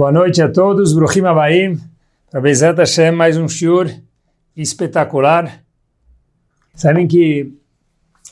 [0.00, 1.78] Boa noite a todos, Bruhim Abaim,
[2.30, 3.86] para Hashem, mais um shiur
[4.56, 5.62] espetacular.
[6.74, 7.52] Sabem que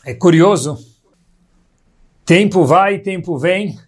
[0.03, 0.79] é curioso,
[2.25, 3.79] tempo vai, tempo vem,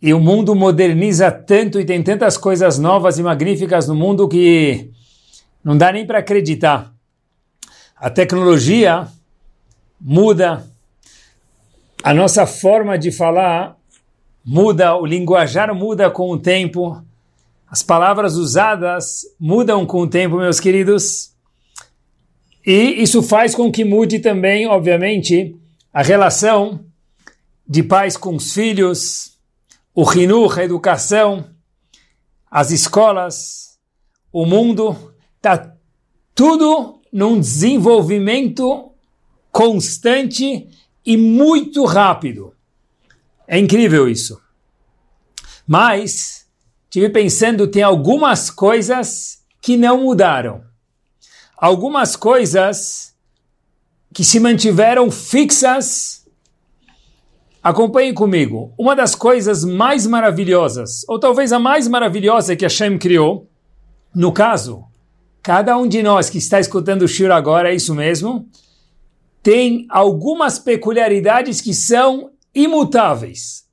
[0.00, 4.90] e o mundo moderniza tanto e tem tantas coisas novas e magníficas no mundo que
[5.62, 6.94] não dá nem para acreditar.
[7.94, 9.06] A tecnologia
[10.00, 10.64] muda,
[12.02, 13.75] a nossa forma de falar
[14.46, 17.02] muda, o linguajar muda com o tempo,
[17.68, 21.32] as palavras usadas mudam com o tempo, meus queridos.
[22.64, 25.56] E isso faz com que mude também, obviamente,
[25.92, 26.84] a relação
[27.68, 29.36] de pais com os filhos,
[29.92, 31.44] o rinur, a educação,
[32.48, 33.76] as escolas,
[34.32, 35.74] o mundo, está
[36.34, 38.92] tudo num desenvolvimento
[39.50, 40.68] constante
[41.04, 42.55] e muito rápido.
[43.46, 44.40] É incrível isso.
[45.66, 46.46] Mas,
[46.90, 50.62] tive pensando, tem algumas coisas que não mudaram.
[51.56, 53.14] Algumas coisas
[54.12, 56.26] que se mantiveram fixas.
[57.62, 58.72] Acompanhem comigo.
[58.78, 63.48] Uma das coisas mais maravilhosas, ou talvez a mais maravilhosa que Hashem criou,
[64.14, 64.84] no caso,
[65.42, 68.48] cada um de nós que está escutando o Shir agora, é isso mesmo,
[69.42, 73.66] tem algumas peculiaridades que são imutáveis.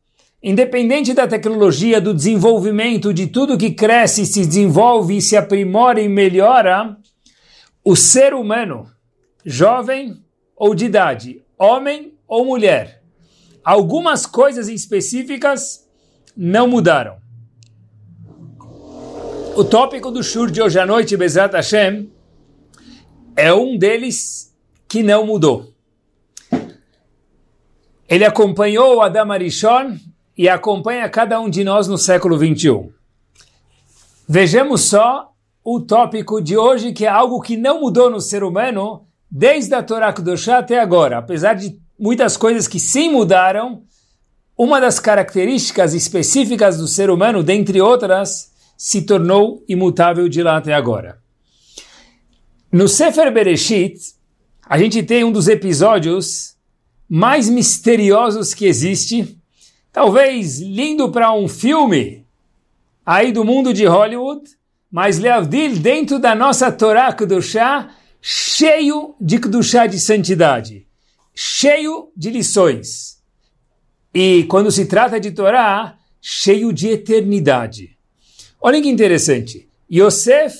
[0.44, 6.98] Independente da tecnologia, do desenvolvimento, de tudo que cresce, se desenvolve, se aprimora e melhora,
[7.82, 8.92] o ser humano,
[9.46, 10.22] jovem
[10.56, 13.02] ou de idade, homem ou mulher,
[13.64, 15.88] algumas coisas específicas
[16.36, 17.18] não mudaram.
[19.56, 22.12] O tópico do Shur de hoje à noite, Bezat Hashem,
[23.36, 24.54] é um deles
[24.90, 25.73] que não mudou.
[28.08, 29.98] Ele acompanhou Adam Arishon
[30.38, 32.92] e acompanha cada um de nós no século 21.
[34.28, 35.32] Vejamos só
[35.64, 39.82] o tópico de hoje, que é algo que não mudou no ser humano desde a
[39.82, 41.18] Torá Kudoshá até agora.
[41.18, 43.84] Apesar de muitas coisas que sim mudaram,
[44.58, 50.74] uma das características específicas do ser humano, dentre outras, se tornou imutável de lá até
[50.74, 51.18] agora.
[52.72, 54.00] No Sefer Bereshit,
[54.68, 56.53] a gente tem um dos episódios
[57.10, 59.38] mais misteriosos que existe,
[59.92, 62.26] talvez lindo para um filme
[63.06, 64.50] aí do mundo de Hollywood,
[64.92, 67.90] mas Leavdil dentro da nossa Torá Kedoshá,
[68.22, 70.88] cheio de Kedoshá de santidade,
[71.34, 73.22] cheio de lições.
[74.14, 77.98] E quando se trata de Torá, cheio de eternidade.
[78.62, 79.68] Olha que interessante.
[79.92, 80.56] Yosef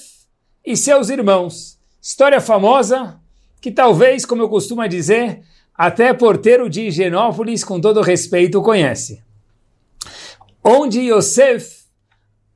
[0.66, 1.80] e seus irmãos.
[2.02, 3.20] História famosa
[3.62, 5.42] que talvez, como eu costumo dizer,
[5.76, 9.24] até porteiro de Higienópolis, com todo respeito, conhece.
[10.64, 11.84] Onde Yosef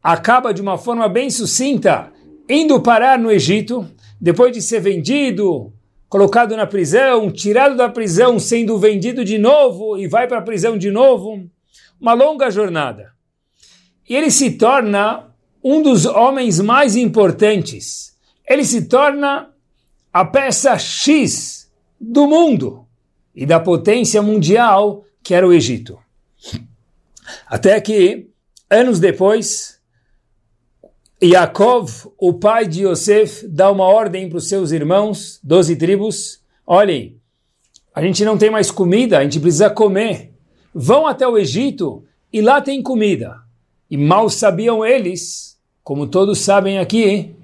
[0.01, 2.11] acaba de uma forma bem sucinta
[2.47, 3.89] indo parar no Egito,
[4.21, 5.73] depois de ser vendido,
[6.07, 10.77] colocado na prisão, tirado da prisão, sendo vendido de novo e vai para a prisão
[10.77, 11.49] de novo.
[11.99, 13.11] Uma longa jornada.
[14.07, 18.15] E ele se torna um dos homens mais importantes.
[18.47, 19.49] Ele se torna
[20.13, 22.86] a peça X do mundo
[23.37, 25.99] e da potência mundial que era o Egito.
[27.45, 28.31] Até que,
[28.67, 29.79] anos depois,
[31.23, 37.17] Yaakov, o pai de Yosef, dá uma ordem para os seus irmãos, doze tribos, olhem,
[37.93, 40.33] a gente não tem mais comida, a gente precisa comer.
[40.73, 42.03] Vão até o Egito
[42.33, 43.37] e lá tem comida.
[43.89, 47.35] E mal sabiam eles, como todos sabem aqui,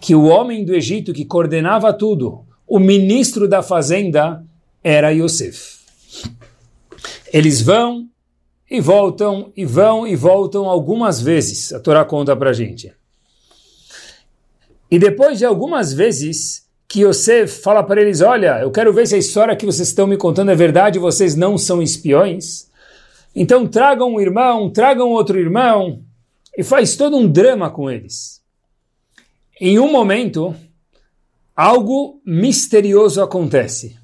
[0.00, 4.44] que o homem do Egito que coordenava tudo, o ministro da fazenda,
[4.82, 5.78] era Yosef.
[7.32, 8.08] Eles vão
[8.70, 12.92] e voltam, e vão e voltam algumas vezes, a Torá conta para gente.
[14.90, 19.14] E depois de algumas vezes que Yosef fala para eles, olha, eu quero ver se
[19.14, 22.68] a história que vocês estão me contando é verdade, vocês não são espiões.
[23.34, 26.02] Então tragam um irmão, tragam outro irmão,
[26.56, 28.40] e faz todo um drama com eles.
[29.60, 30.54] Em um momento,
[31.54, 33.97] algo misterioso acontece.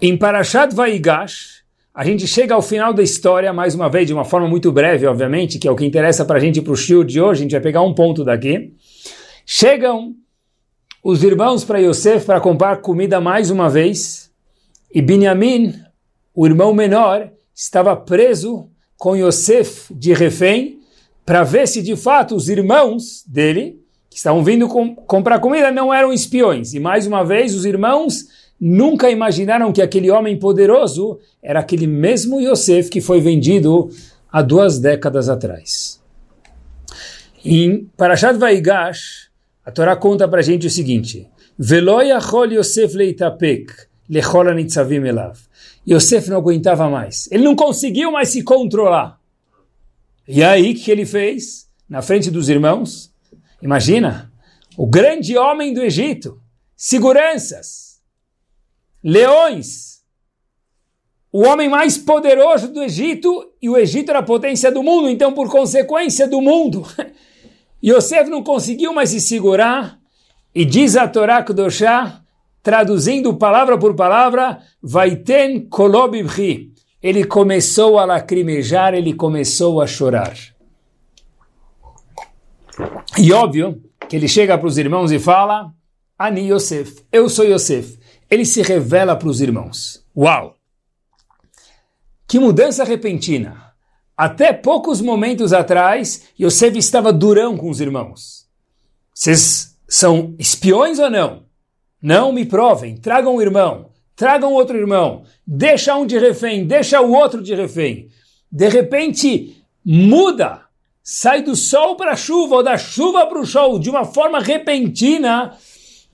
[0.00, 4.24] Em Parashat Vaigash, a gente chega ao final da história, mais uma vez, de uma
[4.24, 7.04] forma muito breve, obviamente, que é o que interessa para a gente para o shiur
[7.04, 8.74] de hoje, a gente vai pegar um ponto daqui.
[9.44, 10.14] Chegam
[11.02, 14.30] os irmãos para Yosef para comprar comida mais uma vez,
[14.94, 15.74] e Binyamin,
[16.32, 20.78] o irmão menor, estava preso com Yosef de refém,
[21.26, 25.92] para ver se de fato os irmãos dele, que estavam vindo com, comprar comida, não
[25.92, 26.72] eram espiões.
[26.72, 32.40] E mais uma vez, os irmãos nunca imaginaram que aquele homem poderoso era aquele mesmo
[32.40, 33.90] Yosef que foi vendido
[34.30, 36.00] há duas décadas atrás.
[37.44, 39.28] Em Parashat Vaigash,
[39.64, 41.28] a Torá conta para a gente o seguinte:
[41.60, 43.72] Yosef leitapek
[44.10, 45.38] elav.
[45.88, 47.28] Yosef não aguentava mais.
[47.30, 49.18] Ele não conseguiu mais se controlar.
[50.26, 51.66] E aí, o que ele fez?
[51.88, 53.10] Na frente dos irmãos,
[53.62, 54.30] imagina,
[54.76, 56.38] o grande homem do Egito,
[56.76, 57.87] seguranças,
[59.02, 59.98] leões,
[61.32, 65.32] o homem mais poderoso do Egito, e o Egito era a potência do mundo, então,
[65.32, 66.86] por consequência do mundo,
[67.84, 69.98] Yosef não conseguiu mais se segurar,
[70.54, 72.22] e diz a Torá Kudoshá,
[72.62, 76.72] traduzindo palavra por palavra, Vaiten kolobibri.
[77.00, 80.34] Ele começou a lacrimejar, ele começou a chorar.
[83.16, 85.72] E óbvio que ele chega para os irmãos e fala,
[86.18, 87.97] Ani Yosef, eu sou Yosef.
[88.30, 90.04] Ele se revela para os irmãos.
[90.16, 90.56] Uau!
[92.26, 93.68] Que mudança repentina!
[94.16, 98.48] Até poucos momentos atrás, Yosef estava durão com os irmãos.
[99.14, 101.44] Vocês são espiões ou não?
[102.02, 107.12] Não me provem, tragam um irmão, tragam outro irmão, deixa um de refém, deixa o
[107.12, 108.08] outro de refém.
[108.50, 110.62] De repente, muda,
[111.02, 114.40] sai do sol para a chuva, ou da chuva para o sol, de uma forma
[114.40, 115.56] repentina.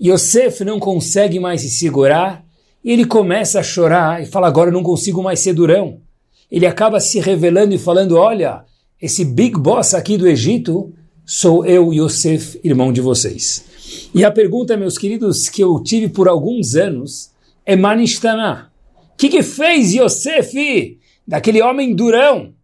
[0.00, 2.44] Yosef não consegue mais se segurar,
[2.82, 6.02] e ele começa a chorar e fala, agora eu não consigo mais ser durão
[6.55, 8.64] ele acaba se revelando e falando: Olha,
[9.02, 10.94] esse big boss aqui do Egito
[11.26, 13.64] sou eu, Yosef, irmão de vocês.
[14.14, 17.32] E a pergunta, meus queridos, que eu tive por alguns anos
[17.67, 18.70] é Manishtaná.
[19.12, 22.55] O que, que fez Yosef, daquele homem durão,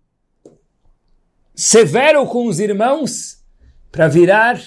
[1.55, 3.39] severo com os irmãos,
[3.91, 4.61] para virar,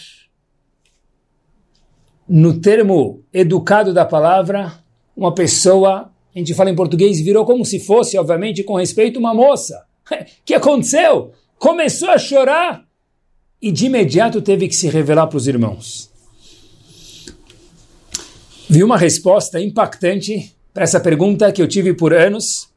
[2.35, 4.73] no termo educado da palavra,
[5.15, 9.35] uma pessoa a gente fala em português, virou como se fosse, obviamente, com respeito, uma
[9.35, 9.85] moça.
[10.11, 11.31] O que aconteceu?
[11.59, 12.83] Começou a chorar
[13.61, 16.11] e de imediato teve que se revelar para os irmãos.
[18.67, 22.67] Vi uma resposta impactante para essa pergunta que eu tive por anos.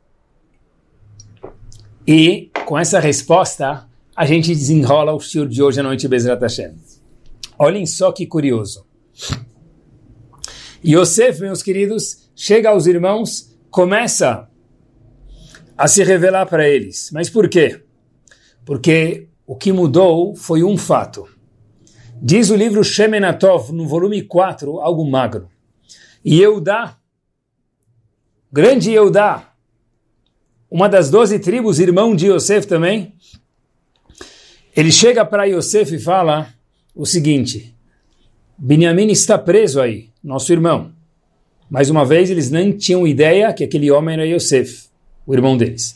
[2.06, 6.75] E com essa resposta, a gente desenrola o estilo de hoje à noite, Bezrat Hashem.
[7.58, 8.85] Olhem só que curioso.
[10.84, 14.48] Yosef, meus queridos, chega aos irmãos, começa
[15.76, 17.10] a se revelar para eles.
[17.12, 17.82] Mas por quê?
[18.64, 21.28] Porque o que mudou foi um fato.
[22.20, 25.48] Diz o livro Shemenatov, no volume 4, algo magro.
[26.24, 26.96] E Eudá,
[28.50, 29.52] grande Eudá,
[30.70, 33.14] uma das doze tribos, irmão de Yosef também,
[34.74, 36.52] ele chega para Yosef e fala
[36.94, 37.75] o seguinte:
[38.58, 40.91] Benjamin está preso aí, nosso irmão.
[41.69, 44.88] Mais uma vez, eles nem tinham ideia que aquele homem era Yosef,
[45.26, 45.94] o irmão deles.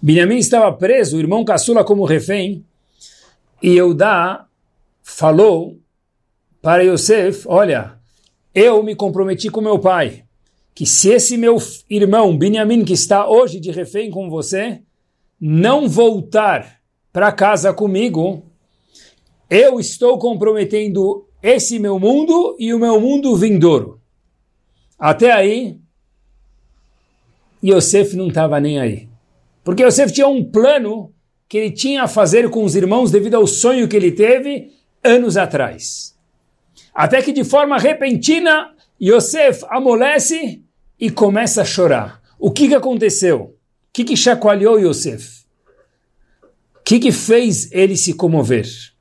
[0.00, 2.64] Benjamim estava preso, o irmão caçula como refém,
[3.62, 4.46] e Eudá
[5.02, 5.78] falou
[6.60, 7.94] para Yosef, olha,
[8.54, 10.24] eu me comprometi com meu pai,
[10.74, 11.56] que se esse meu
[11.88, 14.82] irmão, Benjamim, que está hoje de refém com você,
[15.40, 16.80] não voltar
[17.10, 18.44] para casa comigo,
[19.48, 24.00] eu estou comprometendo esse meu mundo e o meu mundo vindouro.
[24.98, 25.78] Até aí,
[27.64, 29.08] Yosef não estava nem aí.
[29.64, 31.12] Porque Yosef tinha um plano
[31.48, 34.72] que ele tinha a fazer com os irmãos devido ao sonho que ele teve
[35.02, 36.16] anos atrás.
[36.94, 40.62] Até que de forma repentina, Yosef amolece
[40.98, 42.22] e começa a chorar.
[42.38, 43.40] O que, que aconteceu?
[43.40, 43.56] O
[43.92, 45.42] que, que chacoalhou Yosef?
[46.76, 48.91] O que, que fez ele se comover?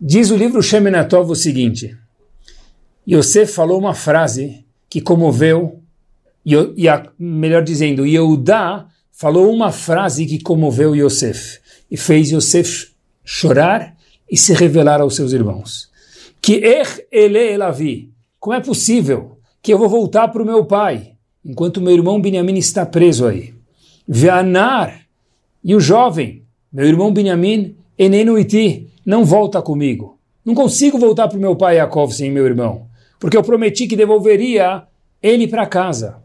[0.00, 1.96] Diz o livro Shemenatov o seguinte:
[3.06, 5.82] Yosef falou uma frase que comoveu,
[6.44, 11.58] e, a, melhor dizendo, Yehudá falou uma frase que comoveu Yosef
[11.90, 12.92] e fez Yosef
[13.24, 13.96] chorar
[14.30, 15.90] e se revelar aos seus irmãos.
[16.40, 21.14] Que er ele elavi, como é possível que eu vou voltar para o meu pai
[21.44, 23.52] enquanto meu irmão Benjamim está preso aí?
[24.06, 25.06] Veanar
[25.64, 30.18] e o jovem, meu irmão Benjamim, enenuiti, não volta comigo.
[30.44, 32.88] Não consigo voltar para o meu pai Yaakov sem meu irmão
[33.18, 34.84] porque eu prometi que devolveria
[35.22, 36.22] ele para casa.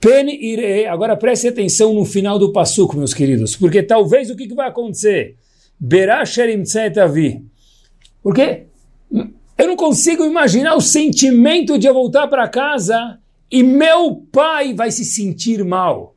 [0.00, 4.46] Pen ire, agora preste atenção no final do passuco, meus queridos, porque talvez o que,
[4.46, 5.36] que vai acontecer?
[5.80, 6.62] Berasherim
[7.02, 7.42] avi.
[8.22, 8.64] Porque
[9.56, 13.18] eu não consigo imaginar o sentimento de eu voltar para casa
[13.50, 16.14] e meu pai vai se sentir mal.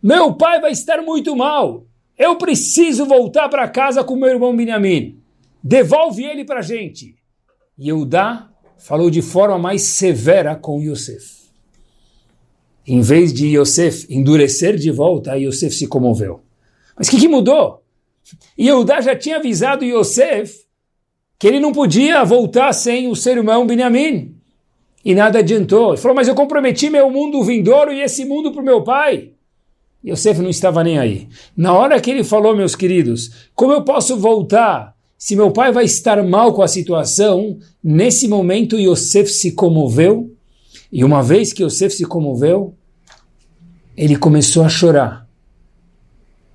[0.00, 1.86] Meu pai vai estar muito mal.
[2.18, 5.18] Eu preciso voltar para casa com meu irmão Benjamin.
[5.62, 7.16] Devolve ele para a gente.
[7.78, 11.44] Yehudá falou de forma mais severa com Yosef.
[12.86, 16.40] Em vez de Yosef endurecer de volta, Yosef se comoveu.
[16.96, 17.82] Mas o que, que, mudou?
[18.56, 20.64] Eudá já tinha avisado Yosef
[21.38, 24.36] que ele não podia voltar sem o seu irmão Benjamim.
[25.04, 25.88] E nada adiantou.
[25.88, 29.33] Ele falou, mas eu comprometi meu mundo vindouro e esse mundo para o meu pai.
[30.04, 31.28] Yosef não estava nem aí.
[31.56, 35.84] Na hora que ele falou, meus queridos, como eu posso voltar se meu pai vai
[35.84, 37.58] estar mal com a situação?
[37.82, 40.30] Nesse momento, Yosef se comoveu.
[40.92, 42.74] E uma vez que Yosef se comoveu,
[43.96, 45.26] ele começou a chorar.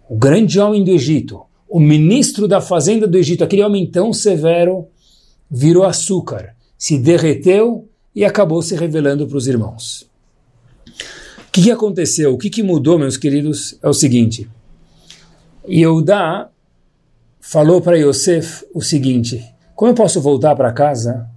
[0.08, 4.88] O grande homem do Egito, o ministro da fazenda do Egito, aquele homem tão severo,
[5.50, 10.09] virou açúcar, se derreteu e acabou se revelando para os irmãos.
[11.50, 12.32] O que, que, aconteceu?
[12.32, 13.78] O que, que mudou, meus queridos?
[13.82, 14.48] É o seguinte.
[15.68, 16.48] Yehudá
[17.42, 19.44] falou para Yosef o seguinte:
[19.76, 21.28] Como eu posso voltar para casa?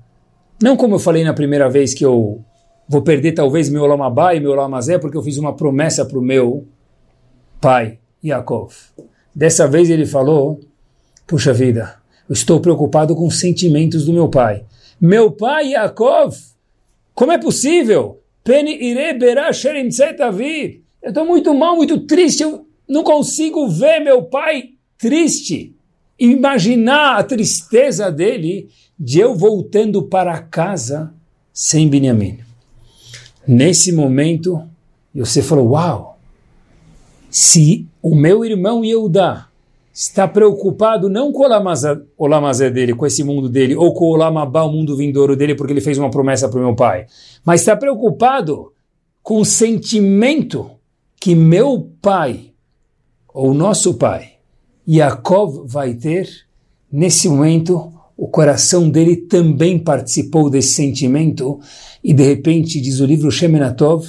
[0.62, 2.44] Não como eu falei na primeira vez que eu
[2.86, 6.22] vou perder talvez meu Lamabá e meu Lamazé, porque eu fiz uma promessa para o
[6.22, 6.66] meu
[7.58, 8.74] pai, Yaakov.
[9.34, 10.60] Dessa vez ele falou:
[11.26, 11.96] Puxa vida,
[12.28, 14.66] eu estou preocupado com os sentimentos do meu pai.
[15.00, 16.36] Meu pai, Yaakov,
[17.14, 18.21] como é possível?
[21.02, 25.74] Eu estou muito mal, muito triste, eu não consigo ver meu pai triste.
[26.18, 28.68] Imaginar a tristeza dele
[28.98, 31.12] de eu voltando para casa
[31.52, 32.38] sem Benjamin.
[33.46, 34.62] Nesse momento,
[35.14, 36.18] você falou: Uau!
[37.28, 39.48] Se o meu irmão Yehudá
[39.92, 41.44] está preocupado não com
[42.16, 45.54] o lamazé dele, com esse mundo dele, ou com o lamabá, o mundo vindouro dele,
[45.54, 47.06] porque ele fez uma promessa para o meu pai,
[47.44, 48.72] mas está preocupado
[49.22, 50.70] com o sentimento
[51.20, 52.52] que meu pai,
[53.32, 54.32] ou nosso pai,
[54.88, 56.28] Yaakov vai ter,
[56.90, 61.60] nesse momento, o coração dele também participou desse sentimento,
[62.02, 64.06] e de repente, diz o livro Shemenatov,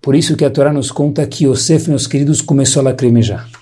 [0.00, 3.61] por isso que a Torá nos conta que Yosef, meus queridos, começou a lacrimejar.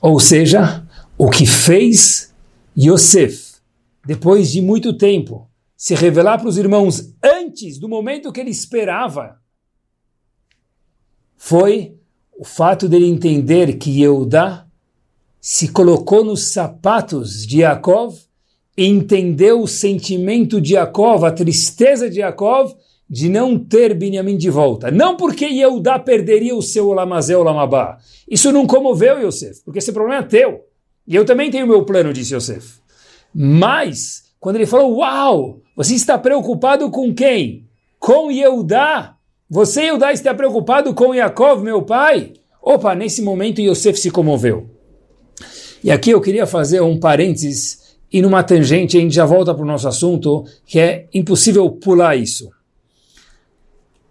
[0.00, 0.86] Ou seja,
[1.18, 2.34] o que fez
[2.76, 3.56] Yosef,
[4.06, 9.38] depois de muito tempo, se revelar para os irmãos antes do momento que ele esperava,
[11.36, 11.94] foi
[12.38, 14.66] o fato dele entender que Yehudá
[15.40, 18.18] se colocou nos sapatos de Yaakov
[18.76, 22.74] e entendeu o sentimento de Yaakov, a tristeza de Yaakov,
[23.10, 24.88] de não ter Benjamim de volta.
[24.88, 27.98] Não porque Yehudá perderia o seu Olamazé Olamabá.
[28.30, 30.60] Isso não comoveu Yosef, porque esse problema é teu.
[31.04, 32.78] E eu também tenho meu plano, disse Yosef.
[33.34, 37.66] Mas, quando ele falou, uau, você está preocupado com quem?
[37.98, 39.16] Com Yehudá?
[39.48, 42.34] Você, Yehudá, está preocupado com Yaakov, meu pai?
[42.62, 44.70] Opa, nesse momento Yosef se comoveu.
[45.82, 49.64] E aqui eu queria fazer um parênteses e numa tangente a gente já volta para
[49.64, 52.48] o nosso assunto, que é impossível pular isso.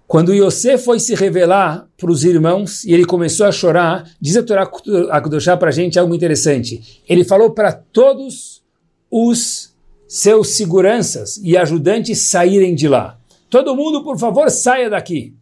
[0.10, 4.42] Quando Yosef foi se revelar para os irmãos e ele começou a chorar, diz a
[4.42, 4.68] Torá
[5.12, 7.04] Akudoshá para a gente algo interessante.
[7.08, 8.64] Ele falou para todos
[9.12, 9.72] os
[10.08, 13.20] seus seguranças e ajudantes saírem de lá.
[13.52, 15.36] Todo mundo, por favor, saia daqui.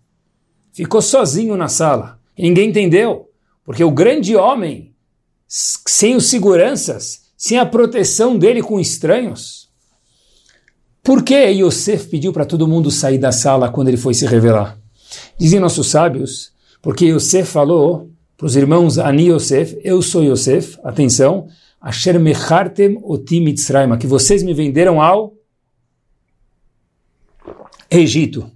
[0.73, 2.19] Ficou sozinho na sala.
[2.37, 3.29] Ninguém entendeu,
[3.63, 4.93] porque o grande homem,
[5.47, 9.66] sem os seguranças, sem a proteção dele com estranhos,
[11.07, 14.77] por que Yosef pediu para todo mundo sair da sala quando ele foi se revelar?
[15.39, 21.47] Dizem nossos sábios, porque Yosef falou para os irmãos Ani Yosef, eu sou Yosef, atenção,
[21.79, 25.33] Asher mechartem otim Mitzrayim, que vocês me venderam ao
[27.89, 28.51] Egito.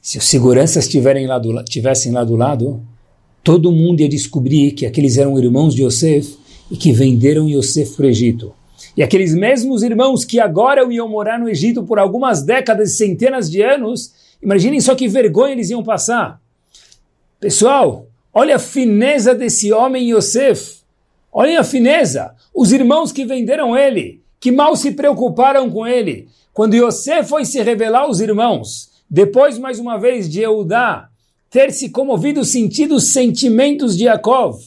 [0.00, 2.80] Se os seguranças estiverem lá do, tivessem lá do lado,
[3.42, 6.38] todo mundo ia descobrir que aqueles eram irmãos de Yosef
[6.70, 8.54] e que venderam Yosef para o Egito.
[8.96, 13.62] E aqueles mesmos irmãos que agora iam morar no Egito por algumas décadas, centenas de
[13.62, 16.40] anos, imaginem só que vergonha eles iam passar.
[17.38, 20.78] Pessoal, olha a fineza desse homem Yosef.
[21.32, 22.34] Olhem a fineza.
[22.54, 26.28] Os irmãos que venderam ele, que mal se preocuparam com ele.
[26.52, 31.10] Quando Yosef foi se revelar aos irmãos, depois mais uma vez de Eudá,
[31.50, 34.58] ter se comovido sentido os sentimentos de Yaakov,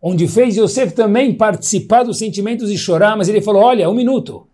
[0.00, 4.46] onde fez Yosef também participar dos sentimentos e chorar, mas ele falou: Olha, um minuto,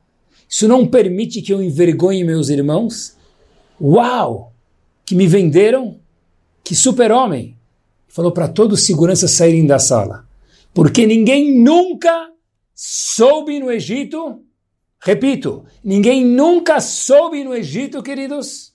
[0.48, 3.16] isso não permite que eu envergonhe meus irmãos?
[3.80, 4.52] Uau!
[5.04, 5.98] Que me venderam?
[6.62, 7.56] Que super-homem!
[8.08, 10.26] Falou para todos os seguranças saírem da sala.
[10.72, 12.30] Porque ninguém nunca
[12.74, 14.40] soube no Egito,
[15.00, 18.72] repito, ninguém nunca soube no Egito, queridos,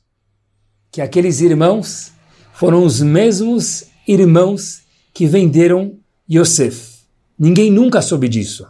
[0.91, 2.13] que aqueles irmãos
[2.53, 4.81] foram os mesmos irmãos
[5.13, 5.98] que venderam
[6.31, 6.99] Yosef.
[7.37, 8.67] Ninguém nunca soube disso.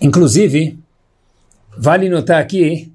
[0.00, 0.78] Inclusive,
[1.76, 2.92] vale notar aqui,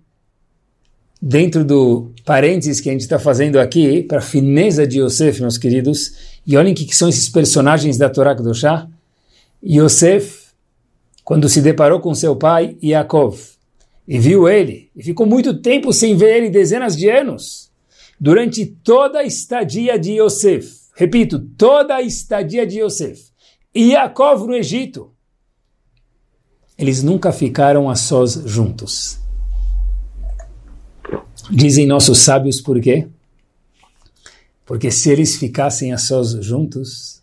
[1.21, 5.57] dentro do parênteses que a gente está fazendo aqui, para a fineza de Yosef, meus
[5.57, 6.13] queridos,
[6.45, 8.87] E olhem que são esses personagens da Torá Kedoshá.
[9.61, 10.47] Yosef,
[11.23, 13.37] quando se deparou com seu pai, Yaakov,
[14.07, 17.69] e viu ele, e ficou muito tempo sem ver ele, dezenas de anos,
[18.17, 23.29] durante toda a estadia de Yosef, repito, toda a estadia de Yosef,
[23.73, 25.11] e Yaakov no Egito,
[26.75, 29.19] eles nunca ficaram a sós juntos.
[31.51, 33.07] Dizem nossos sábios por quê?
[34.65, 37.21] Porque se eles ficassem a sós juntos,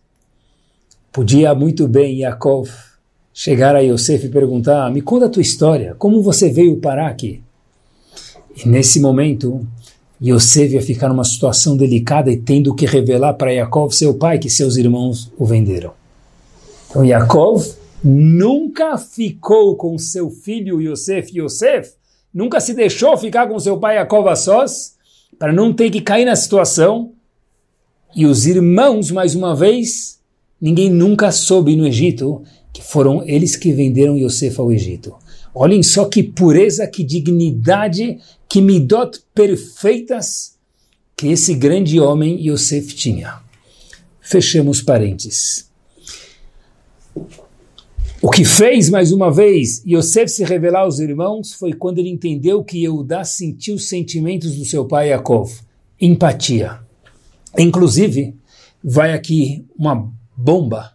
[1.13, 2.71] podia muito bem Yaakov
[3.33, 7.43] chegar a Yosef e perguntar: Me conta a tua história, como você veio parar aqui?
[8.57, 9.67] E nesse momento,
[10.23, 14.49] Yosef ia ficar numa situação delicada e tendo que revelar para Yaakov, seu pai, que
[14.49, 15.93] seus irmãos o venderam.
[16.89, 21.37] Então, Yaakov nunca ficou com seu filho Yosef.
[21.37, 21.93] Yosef
[22.33, 24.95] nunca se deixou ficar com seu pai Yaakov a sós,
[25.39, 27.13] para não ter que cair na situação.
[28.15, 30.21] E os irmãos, mais uma vez,
[30.61, 32.43] ninguém nunca soube no Egito
[32.73, 35.15] que foram eles que venderam Yosef ao Egito.
[35.55, 38.19] Olhem só que pureza, que dignidade,
[38.49, 40.59] que midot perfeitas
[41.17, 43.41] que esse grande homem Yosef tinha.
[44.21, 45.71] Fechemos parênteses.
[48.21, 52.65] O que fez, mais uma vez, Yosef se revelar aos irmãos foi quando ele entendeu
[52.65, 55.53] que Eudá sentiu os sentimentos do seu pai Yaakov.
[56.01, 56.81] Empatia.
[57.57, 58.35] Inclusive,
[58.83, 60.95] vai aqui uma bomba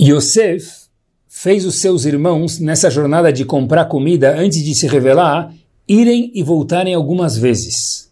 [0.00, 0.85] Yosef
[1.46, 5.54] fez os seus irmãos, nessa jornada de comprar comida, antes de se revelar,
[5.86, 8.10] irem e voltarem algumas vezes.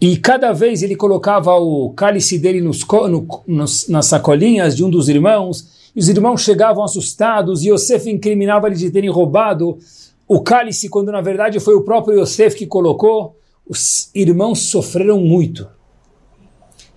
[0.00, 4.90] E cada vez ele colocava o cálice dele nos, no, nos, nas sacolinhas de um
[4.90, 9.78] dos irmãos, e os irmãos chegavam assustados, e Yosef incriminava eles de terem roubado
[10.26, 13.36] o cálice, quando na verdade foi o próprio Yosef que colocou.
[13.64, 15.68] Os irmãos sofreram muito.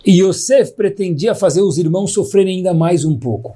[0.03, 3.53] E Yosef pretendia fazer os irmãos sofrerem ainda mais um pouco.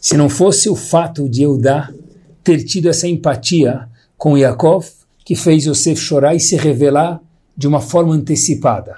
[0.00, 1.92] Se não fosse o fato de Eudá
[2.42, 4.86] ter tido essa empatia com Yaakov,
[5.24, 7.20] que fez Yosef chorar e se revelar
[7.56, 8.96] de uma forma antecipada.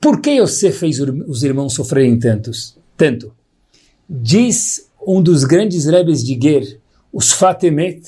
[0.00, 3.32] Por que Yosef fez os irmãos sofrerem tantos, tanto?
[4.08, 6.80] Diz um dos grandes rebes de Ger,
[7.12, 8.02] os Fatemet,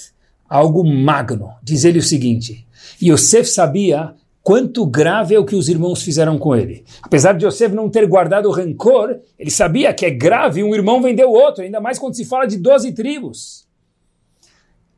[0.49, 1.51] algo magno.
[1.63, 2.67] Diz ele o seguinte,
[3.03, 6.85] Yosef sabia quanto grave é o que os irmãos fizeram com ele.
[7.03, 11.25] Apesar de Yosef não ter guardado rancor, ele sabia que é grave um irmão vender
[11.25, 13.67] o outro, ainda mais quando se fala de 12 tribos.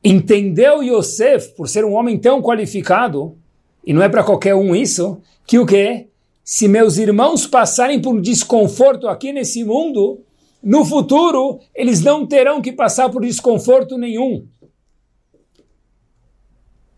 [0.02, 3.38] Entendeu Yosef, por ser um homem tão qualificado,
[3.84, 6.08] e não é para qualquer um isso, que o quê?
[6.42, 10.20] Se meus irmãos passarem por desconforto aqui nesse mundo,
[10.60, 14.44] no futuro eles não terão que passar por desconforto nenhum.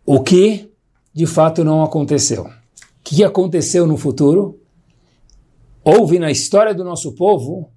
[0.07, 0.68] O que
[1.19, 2.45] de fato não aconteceu.
[2.45, 2.51] O
[3.03, 4.61] que aconteceu no futuro?
[5.83, 7.73] Houve na história do nosso povo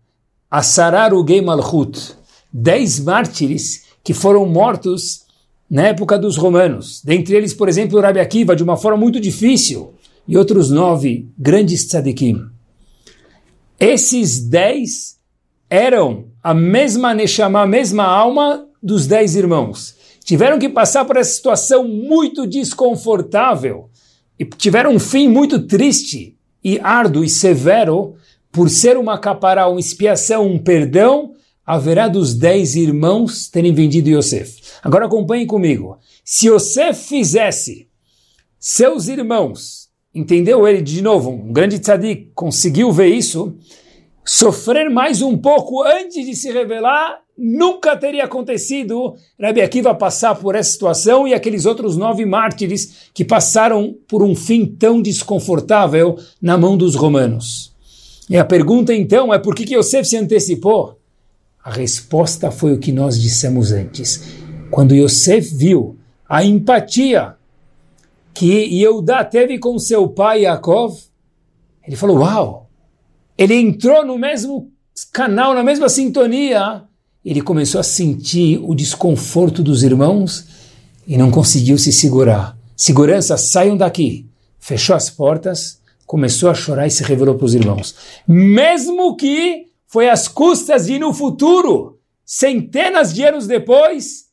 [0.47, 2.15] a Sararugei Malchut,
[2.53, 5.25] dez mártires que foram mortos
[5.67, 7.01] na época dos romanos.
[7.03, 9.95] Dentre eles, por exemplo, o Rabi Akiva, de uma forma muito difícil,
[10.27, 12.45] e outros nove grandes tzadikim.
[13.79, 15.17] Esses dez
[15.67, 21.33] eram a mesma Neshama, a mesma alma dos dez irmãos tiveram que passar por essa
[21.33, 23.89] situação muito desconfortável
[24.39, 28.15] e tiveram um fim muito triste e árduo e severo
[28.51, 31.33] por ser uma capará, uma expiação, um perdão,
[31.65, 34.61] haverá dos dez irmãos terem vendido Yosef.
[34.83, 35.97] Agora acompanhem comigo.
[36.23, 37.87] Se Yosef fizesse
[38.59, 43.55] seus irmãos, entendeu ele de novo, um grande tzadik conseguiu ver isso,
[44.23, 50.55] sofrer mais um pouco antes de se revelar, nunca teria acontecido Rabbi Akiva passar por
[50.55, 56.57] essa situação e aqueles outros nove mártires que passaram por um fim tão desconfortável na
[56.57, 57.73] mão dos romanos.
[58.29, 60.99] E a pergunta então é por que, que Yosef se antecipou?
[61.63, 64.23] A resposta foi o que nós dissemos antes.
[64.69, 67.35] Quando Yosef viu a empatia
[68.33, 70.97] que Yehudá teve com seu pai Yaakov,
[71.85, 72.69] ele falou, uau,
[73.37, 74.71] ele entrou no mesmo
[75.11, 76.83] canal, na mesma sintonia
[77.23, 80.45] ele começou a sentir o desconforto dos irmãos
[81.07, 82.57] e não conseguiu se segurar.
[82.75, 84.27] Segurança, saiam daqui.
[84.59, 87.95] Fechou as portas, começou a chorar e se revelou para os irmãos.
[88.27, 94.25] Mesmo que foi às custas de no futuro, centenas de anos depois,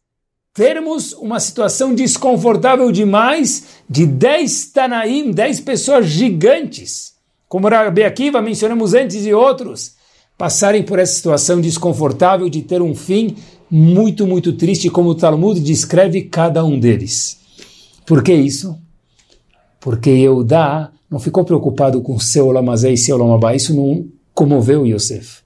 [0.55, 7.15] termos uma situação desconfortável demais de dez Tanaim, dez pessoas gigantes,
[7.49, 9.98] como Rabi Akiva mencionamos antes e outros,
[10.39, 13.35] passarem por essa situação desconfortável de ter um fim
[13.69, 17.39] muito, muito triste, como o Talmud descreve cada um deles.
[18.07, 18.79] Por que isso?
[19.81, 23.55] Porque Eudá não ficou preocupado com seu Olamazé e seu Olamabá.
[23.55, 25.43] Isso não comoveu Yosef.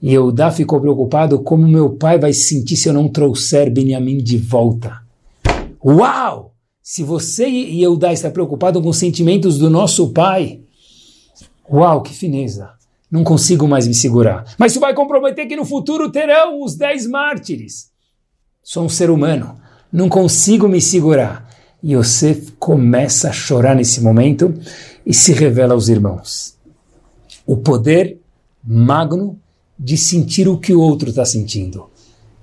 [0.00, 4.18] E Eudá ficou preocupado como meu pai vai se sentir se eu não trouxer Benjamim
[4.18, 5.00] de volta.
[5.82, 6.52] Uau!
[6.82, 10.60] Se você e Eudá está preocupado com os sentimentos do nosso pai,
[11.68, 12.75] uau, que fineza!
[13.10, 14.44] Não consigo mais me segurar.
[14.58, 17.90] Mas isso vai comprometer que no futuro terão os dez mártires.
[18.62, 19.56] Sou um ser humano,
[19.92, 21.48] não consigo me segurar.
[21.82, 24.52] E Yosef começa a chorar nesse momento
[25.04, 26.56] e se revela aos irmãos.
[27.46, 28.18] O poder
[28.64, 29.38] magno
[29.78, 31.88] de sentir o que o outro está sentindo.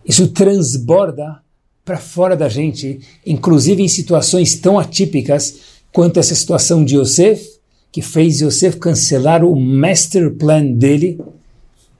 [0.05, 1.41] Isso transborda
[1.83, 5.55] para fora da gente, inclusive em situações tão atípicas
[5.91, 7.52] quanto essa situação de Yosef,
[7.93, 11.21] que fez Yosef cancelar o master plan dele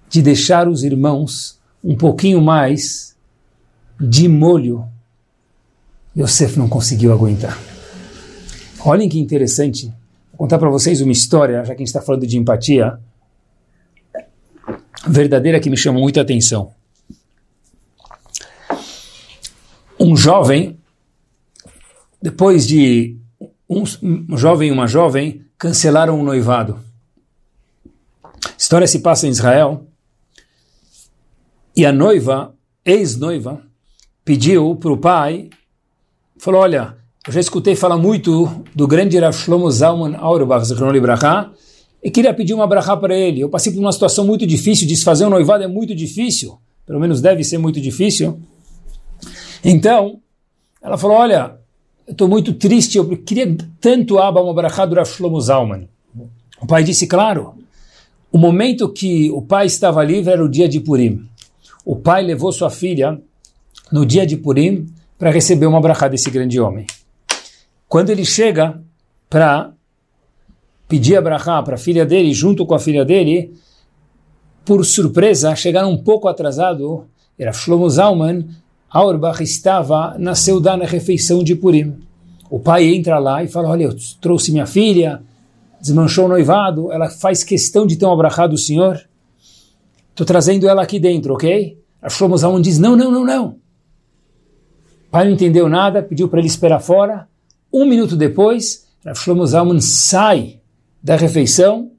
[0.09, 3.15] de deixar os irmãos um pouquinho mais
[4.01, 4.87] de molho.
[6.17, 7.59] Yosef não conseguiu aguentar.
[8.83, 9.85] Olhem que interessante.
[10.31, 12.99] Vou contar para vocês uma história, já que a gente está falando de empatia
[15.07, 16.71] verdadeira que me chamou muita atenção.
[19.99, 20.75] Um jovem,
[22.19, 23.15] depois de
[23.69, 26.77] um, um jovem e uma jovem cancelaram um noivado.
[28.21, 29.87] A história se passa em Israel
[31.73, 33.61] e a noiva, ex-noiva,
[34.25, 35.49] pediu para o pai,
[36.37, 41.53] falou, olha, eu já escutei falar muito do grande Rav Shlomo Zalman Auerbach, Zichron Libraha,
[42.03, 43.39] e queria pedir uma brachá para ele.
[43.39, 47.21] Eu passei por uma situação muito difícil, desfazer um noivado é muito difícil, pelo menos
[47.21, 48.37] deve ser muito difícil.
[49.63, 50.19] Então,
[50.81, 51.57] ela falou, olha,
[52.07, 55.87] estou muito triste, eu queria tanto Abba uma brachá do Shlomo Zalman.
[56.61, 57.55] O pai disse, claro,
[58.31, 61.27] o momento que o pai estava livre era o dia de Purim.
[61.85, 63.21] O pai levou sua filha
[63.91, 64.87] no dia de Purim
[65.17, 66.85] para receber uma brachá desse grande homem.
[67.87, 68.81] Quando ele chega
[69.29, 69.71] para
[70.87, 73.53] pedir a brachá para a filha dele, junto com a filha dele,
[74.65, 77.05] por surpresa, chegaram um pouco atrasado,
[77.37, 78.47] era Shlomo Zalman,
[78.93, 81.97] Auerbach estava na Seudá, na refeição de Purim.
[82.47, 85.23] O pai entra lá e fala, olha, eu trouxe minha filha,
[85.81, 89.03] desmanchou o noivado, ela faz questão de ter uma brachá do Senhor,
[90.11, 91.75] estou trazendo ela aqui dentro, ok?
[91.99, 93.45] A Shlomo diz, não, não, não, não.
[95.07, 97.27] O pai não entendeu nada, pediu para ele esperar fora.
[97.73, 99.47] Um minuto depois, a Shlomo
[99.81, 100.59] sai
[101.01, 101.91] da refeição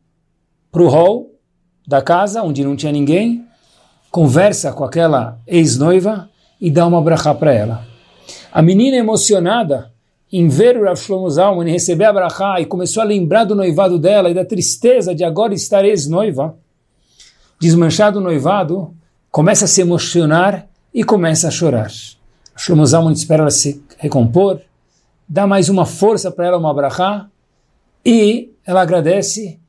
[0.70, 1.32] para o hall
[1.86, 3.44] da casa, onde não tinha ninguém,
[4.12, 6.30] conversa com aquela ex-noiva
[6.64, 7.86] e dá uma brachá para ela.
[8.50, 9.92] A menina emocionada
[10.32, 13.98] em ver o Rav Shlomo Zalman receber a brachá e começou a lembrar do noivado
[13.98, 16.56] dela e da tristeza de agora estar ex-noiva,
[17.60, 18.94] desmanchado o noivado,
[19.30, 21.90] começa a se emocionar e começa a chorar.
[22.56, 24.58] Shlomo Zalman espera ela se recompor,
[25.28, 27.28] dá mais uma força para ela, uma brachá,
[28.02, 29.60] e ela agradece,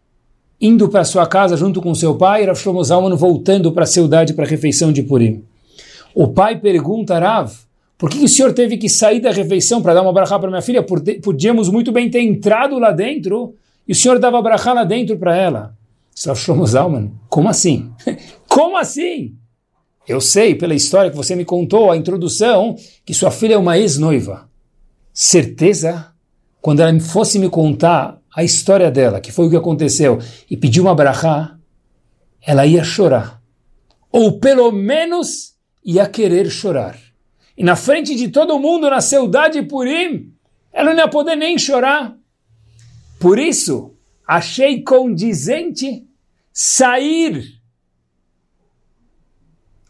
[0.62, 4.34] indo para sua casa junto com seu pai, Rav Shlomo Zalman voltando para a cidade
[4.34, 5.43] para a refeição de Purim.
[6.15, 7.54] O pai pergunta a Rav,
[7.97, 10.62] por que, o senhor teve que sair da refeição para dar uma brachá para minha
[10.62, 10.82] filha?
[11.21, 13.54] Podíamos muito bem ter entrado lá dentro
[13.86, 15.75] e o senhor dava brachá lá dentro para ela.
[16.25, 17.91] Rav Shlomo Zalman, como assim?
[18.47, 19.36] como assim?
[20.08, 23.78] Eu sei, pela história que você me contou, a introdução, que sua filha é uma
[23.78, 24.49] ex-noiva.
[25.12, 26.13] Certeza?
[26.62, 30.84] Quando ela fosse me contar a história dela, que foi o que aconteceu, e pediu
[30.84, 31.58] uma brachá,
[32.41, 33.41] ela ia chorar.
[34.12, 35.55] Ou pelo menos
[35.86, 36.98] ia querer chorar.
[37.56, 40.34] E na frente de todo mundo, na saudade Purim,
[40.74, 42.17] ela não ia poder nem chorar.
[43.19, 43.93] Por isso,
[44.28, 46.06] achei condizente
[46.52, 47.62] sair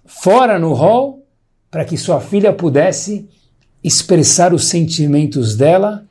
[0.06, 1.26] fora no hall
[1.72, 3.28] para que sua filha pudesse
[3.84, 6.08] expressar os sentimentos dela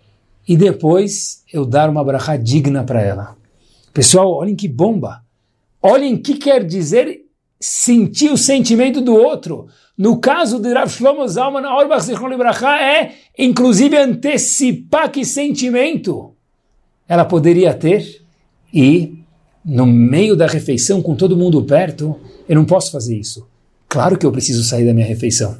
[0.47, 3.37] e depois eu dar uma brachá digna para ela.
[3.93, 5.23] Pessoal, olhem que bomba!
[5.81, 7.24] Olhem o que quer dizer
[7.67, 9.69] sentir o sentimento do outro.
[9.97, 11.63] No caso de Rav Shlomo Zalman
[12.37, 16.35] Brachá é, inclusive, antecipar que sentimento
[17.09, 18.21] ela poderia ter
[18.73, 19.15] e,
[19.65, 23.49] no meio da refeição, com todo mundo perto, eu não posso fazer isso.
[23.89, 25.59] Claro que eu preciso sair da minha refeição.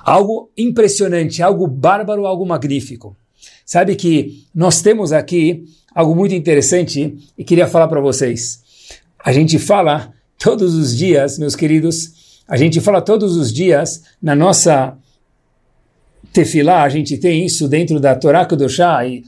[0.00, 3.16] Algo impressionante, algo bárbaro, algo magnífico.
[3.64, 8.60] Sabe que nós temos aqui algo muito interessante e queria falar para vocês.
[9.24, 10.12] A gente fala
[10.42, 14.96] todos os dias, meus queridos, a gente fala todos os dias na nossa
[16.32, 19.24] tefilá, a gente tem isso dentro da Torá Kedoshá e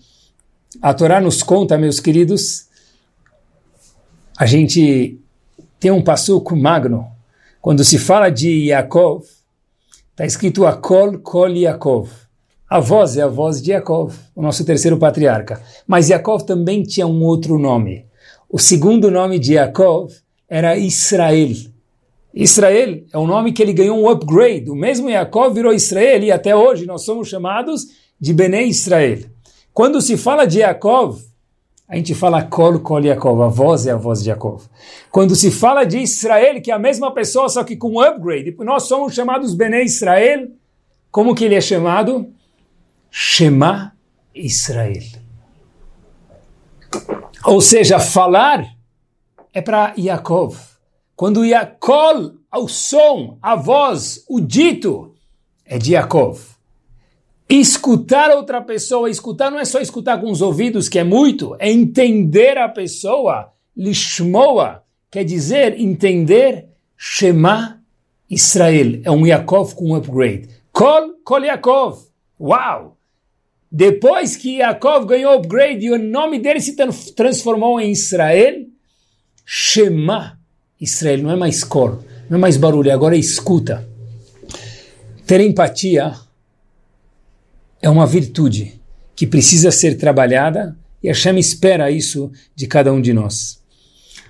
[0.83, 2.66] a Torá nos conta, meus queridos,
[4.37, 5.20] a gente
[5.79, 7.07] tem um passuco magno.
[7.61, 9.22] Quando se fala de Yaakov,
[10.11, 12.09] está escrito Akol Kol Yaakov
[12.68, 15.62] a voz é a voz de Yaakov, o nosso terceiro patriarca.
[15.87, 18.05] Mas Yaakov também tinha um outro nome.
[18.50, 20.11] O segundo nome de Yaakov
[20.48, 21.54] era Israel.
[22.35, 24.70] Israel é um nome que ele ganhou um upgrade.
[24.70, 27.87] O mesmo Yaakov virou Israel e até hoje nós somos chamados
[28.20, 29.20] de Bnei Israel.
[29.72, 31.20] Quando se fala de Yaakov,
[31.88, 34.64] a gente fala Kol Kol Yaakov, a voz é a voz de Yaakov.
[35.12, 38.85] Quando se fala de Israel, que é a mesma pessoa, só que com upgrade, nós
[38.85, 40.48] somos chamados Bnei Israel,
[41.11, 42.28] como que ele é chamado?
[43.11, 43.92] Shema
[44.35, 45.04] Israel.
[47.44, 48.73] Ou seja, falar
[49.54, 50.56] é para Yaakov.
[51.16, 55.14] Quando Yaakov, o som, a voz, o dito,
[55.64, 56.40] é de Yaakov.
[57.48, 61.70] Escutar outra pessoa, escutar não é só escutar com os ouvidos, que é muito, é
[61.70, 63.52] entender a pessoa.
[63.76, 67.80] Lishmoa quer dizer entender Shema
[68.28, 69.00] Israel.
[69.04, 70.48] É um Yaakov com um upgrade.
[70.72, 71.98] Kol, Kol Yaakov.
[72.40, 72.96] Uau!
[73.70, 76.76] Depois que Yaakov ganhou upgrade e o nome dele se
[77.14, 78.66] transformou em Israel,
[79.44, 80.38] Shema
[80.80, 83.88] Israel, não é mais cor, não é mais barulho, agora é escuta.
[85.26, 86.14] Ter empatia
[87.80, 88.80] é uma virtude
[89.16, 93.61] que precisa ser trabalhada e a Hashem espera isso de cada um de nós.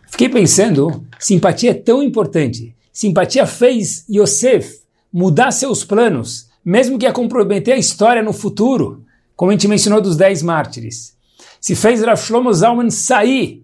[0.08, 2.74] Fiquei pensando, simpatia é tão importante.
[2.92, 4.80] Simpatia fez Yosef
[5.12, 10.00] mudar seus planos, mesmo que a comprometer a história no futuro, como a gente mencionou
[10.00, 11.16] dos dez mártires.
[11.60, 13.63] Se fez Rav Shlomo Zalman sair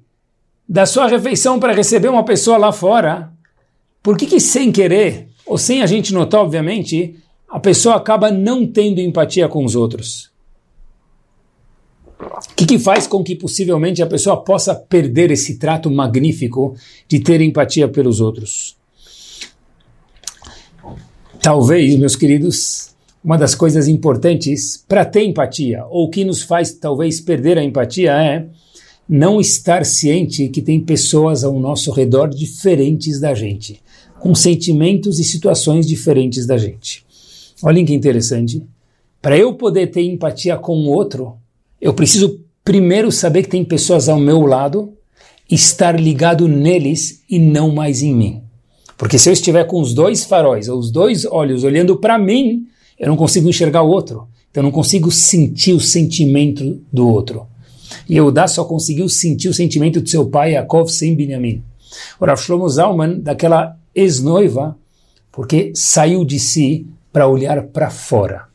[0.70, 3.33] da sua refeição para receber uma pessoa lá fora,
[4.00, 7.16] por que, que sem querer, ou sem a gente notar, obviamente,
[7.48, 10.30] a pessoa acaba não tendo empatia com os outros?
[12.20, 16.76] O que, que faz com que possivelmente a pessoa possa perder esse trato magnífico
[17.09, 18.76] de ter empatia pelos outros?
[21.42, 27.20] Talvez, meus queridos, uma das coisas importantes para ter empatia, ou que nos faz talvez
[27.20, 28.46] perder a empatia, é
[29.12, 33.82] não estar ciente que tem pessoas ao nosso redor diferentes da gente,
[34.20, 37.04] com sentimentos e situações diferentes da gente.
[37.60, 38.62] Olhem que interessante.
[39.20, 41.34] Para eu poder ter empatia com o outro,
[41.80, 44.92] eu preciso primeiro saber que tem pessoas ao meu lado,
[45.50, 48.42] estar ligado neles e não mais em mim.
[48.96, 52.64] Porque se eu estiver com os dois faróis, ou os dois olhos olhando para mim,
[52.96, 54.28] eu não consigo enxergar o outro.
[54.52, 57.49] Então eu não consigo sentir o sentimento do outro.
[58.10, 61.62] E Eudá só conseguiu sentir o sentimento de seu pai, Yaakov, sem Binyamin.
[62.18, 64.76] O Rav Shlomo Zalman, daquela ex-noiva,
[65.30, 68.46] porque saiu de si para olhar para fora.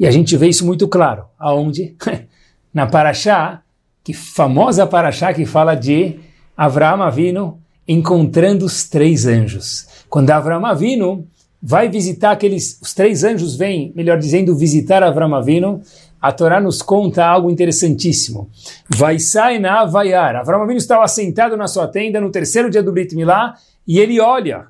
[0.00, 1.26] E a gente vê isso muito claro.
[1.38, 1.94] Aonde?
[2.74, 3.62] Na Paraxá,
[4.02, 6.18] que famosa Paraxá que fala de
[6.56, 9.86] Avraham Avinu encontrando os três anjos.
[10.10, 11.24] Quando Avraham Avinu
[11.62, 15.82] vai visitar aqueles, os três anjos vêm, melhor dizendo, visitar Avraham Avinu,
[16.22, 18.48] a Torá nos conta algo interessantíssimo.
[18.88, 20.36] Vai sair na Avaiar.
[20.36, 24.20] Avram Avinu estava sentado na sua tenda no terceiro dia do Brit Milá e ele
[24.20, 24.68] olha.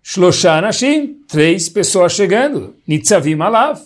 [0.00, 2.76] Shloshanashim, três pessoas chegando.
[2.86, 3.80] Nitzavim Alav,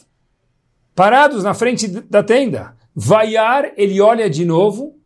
[0.95, 2.77] parados na frente da tenda.
[2.95, 4.99] Vaiar, ele olha de novo.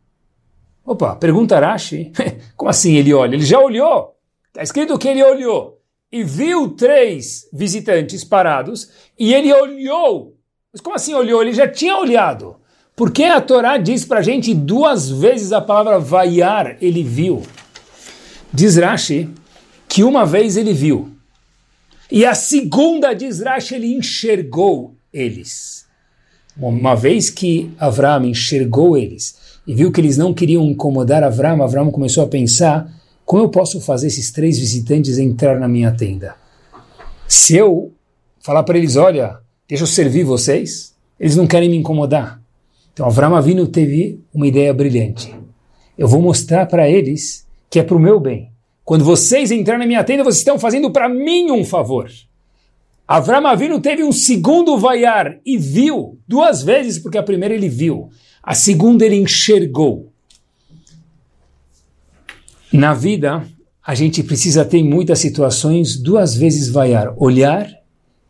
[0.84, 2.10] Opa, pergunta Rashi.
[2.56, 3.36] Como assim ele olha?
[3.36, 4.16] Ele já olhou.
[4.48, 5.78] Está escrito que ele olhou.
[6.10, 8.90] E viu três visitantes parados.
[9.16, 10.36] E ele olhou
[10.72, 11.42] mas como assim olhou?
[11.42, 12.56] Ele já tinha olhado.
[12.96, 17.42] Por que a Torá diz para a gente duas vezes a palavra vaiar, ele viu?
[18.52, 19.28] Diz Rashi
[19.86, 21.10] que uma vez ele viu.
[22.10, 25.86] E a segunda, diz Rashi, ele enxergou eles.
[26.56, 31.90] Uma vez que Avram enxergou eles e viu que eles não queriam incomodar Avram, Avram
[31.90, 32.90] começou a pensar:
[33.24, 36.34] como eu posso fazer esses três visitantes entrar na minha tenda?
[37.28, 37.92] Se eu
[38.40, 39.41] falar para eles: olha,
[39.72, 42.38] deixa eu servir vocês, eles não querem me incomodar.
[42.92, 45.34] Então Avram Avinu teve uma ideia brilhante.
[45.96, 48.50] Eu vou mostrar para eles que é para o meu bem.
[48.84, 52.10] Quando vocês entrarem na minha tenda, vocês estão fazendo para mim um favor.
[53.08, 58.10] Avram Avinu teve um segundo vaiar e viu duas vezes, porque a primeira ele viu,
[58.42, 60.12] a segunda ele enxergou.
[62.70, 63.42] Na vida,
[63.82, 67.70] a gente precisa ter em muitas situações duas vezes vaiar, olhar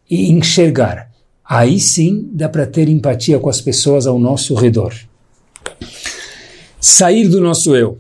[0.08, 1.10] e enxergar.
[1.54, 4.94] Aí sim dá para ter empatia com as pessoas ao nosso redor.
[6.80, 7.98] Sair do nosso eu.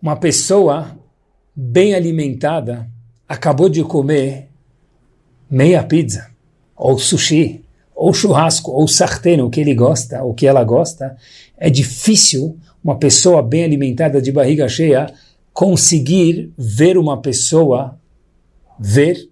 [0.00, 0.96] Uma pessoa
[1.56, 2.88] bem alimentada
[3.28, 4.48] acabou de comer
[5.50, 6.30] meia pizza,
[6.76, 7.64] ou sushi,
[7.96, 11.16] ou churrasco, ou sarteno, o que ele gosta, o que ela gosta.
[11.56, 15.12] É difícil uma pessoa bem alimentada de barriga cheia
[15.52, 17.98] conseguir ver uma pessoa
[18.78, 19.28] ver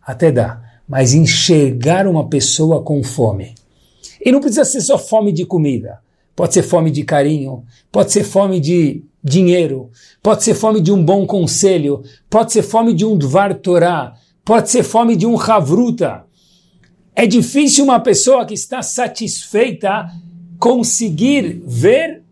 [0.00, 3.54] até dar mas enxergar uma pessoa com fome.
[4.20, 6.00] E não precisa ser só fome de comida.
[6.34, 11.04] Pode ser fome de carinho, pode ser fome de dinheiro, pode ser fome de um
[11.04, 16.24] bom conselho, pode ser fome de um Dvar Torah, pode ser fome de um Havruta.
[17.14, 20.10] É difícil uma pessoa que está satisfeita
[20.58, 22.24] conseguir ver,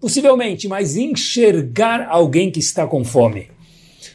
[0.00, 3.48] possivelmente, mas enxergar alguém que está com fome.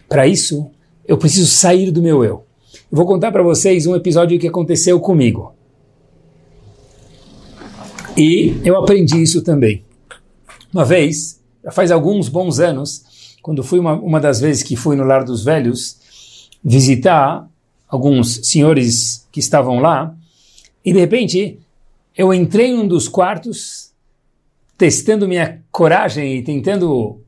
[0.09, 0.71] Para isso,
[1.07, 2.45] eu preciso sair do meu eu.
[2.91, 5.53] Vou contar para vocês um episódio que aconteceu comigo.
[8.17, 9.83] E eu aprendi isso também.
[10.73, 14.95] Uma vez, já faz alguns bons anos, quando fui uma, uma das vezes que fui
[14.95, 17.47] no Lar dos Velhos visitar
[17.87, 20.15] alguns senhores que estavam lá,
[20.83, 21.59] e de repente
[22.15, 23.91] eu entrei em um dos quartos,
[24.77, 27.19] testando minha coragem e tentando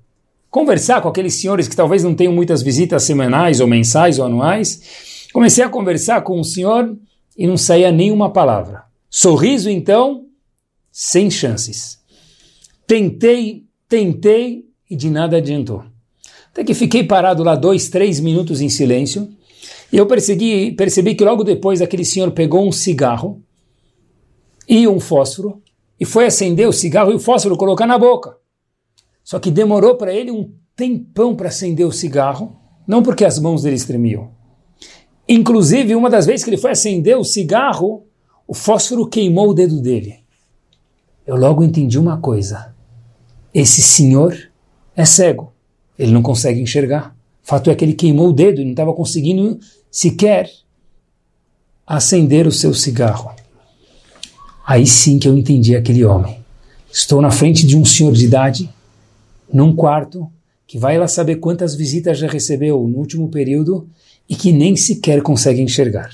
[0.49, 5.06] conversar com aqueles senhores que talvez não tenham muitas visitas semanais ou mensais ou anuais.
[5.33, 6.97] Comecei a conversar com o senhor
[7.37, 8.83] e não saía nenhuma palavra.
[9.09, 10.25] Sorriso, então,
[10.91, 11.99] sem chances.
[12.85, 15.83] Tentei, tentei e de nada adiantou.
[16.51, 19.29] Até que fiquei parado lá dois, três minutos em silêncio
[19.91, 23.41] e eu percebi, que logo depois aquele senhor pegou um cigarro
[24.67, 25.61] e um fósforo
[25.99, 28.35] e foi acender o cigarro e o fósforo colocar na boca.
[29.23, 33.63] Só que demorou para ele um tempão para acender o cigarro, não porque as mãos
[33.63, 34.36] dele tremiam.
[35.27, 38.05] Inclusive, uma das vezes que ele foi acender o cigarro,
[38.47, 40.27] o fósforo queimou o dedo dele
[41.27, 42.73] eu logo entendi uma coisa.
[43.53, 44.49] Esse senhor
[44.95, 45.51] é cego.
[45.99, 47.13] Ele não consegue enxergar.
[47.43, 49.59] Fato é que ele queimou o dedo e não estava conseguindo
[49.91, 50.49] sequer
[51.85, 53.31] acender o seu cigarro.
[54.65, 56.39] Aí sim que eu entendi aquele homem.
[56.91, 58.69] Estou na frente de um senhor de idade,
[59.51, 60.29] num quarto,
[60.65, 63.87] que vai lá saber quantas visitas já recebeu no último período
[64.29, 66.09] e que nem sequer consegue enxergar.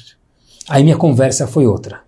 [0.67, 2.01] Aí minha conversa foi outra.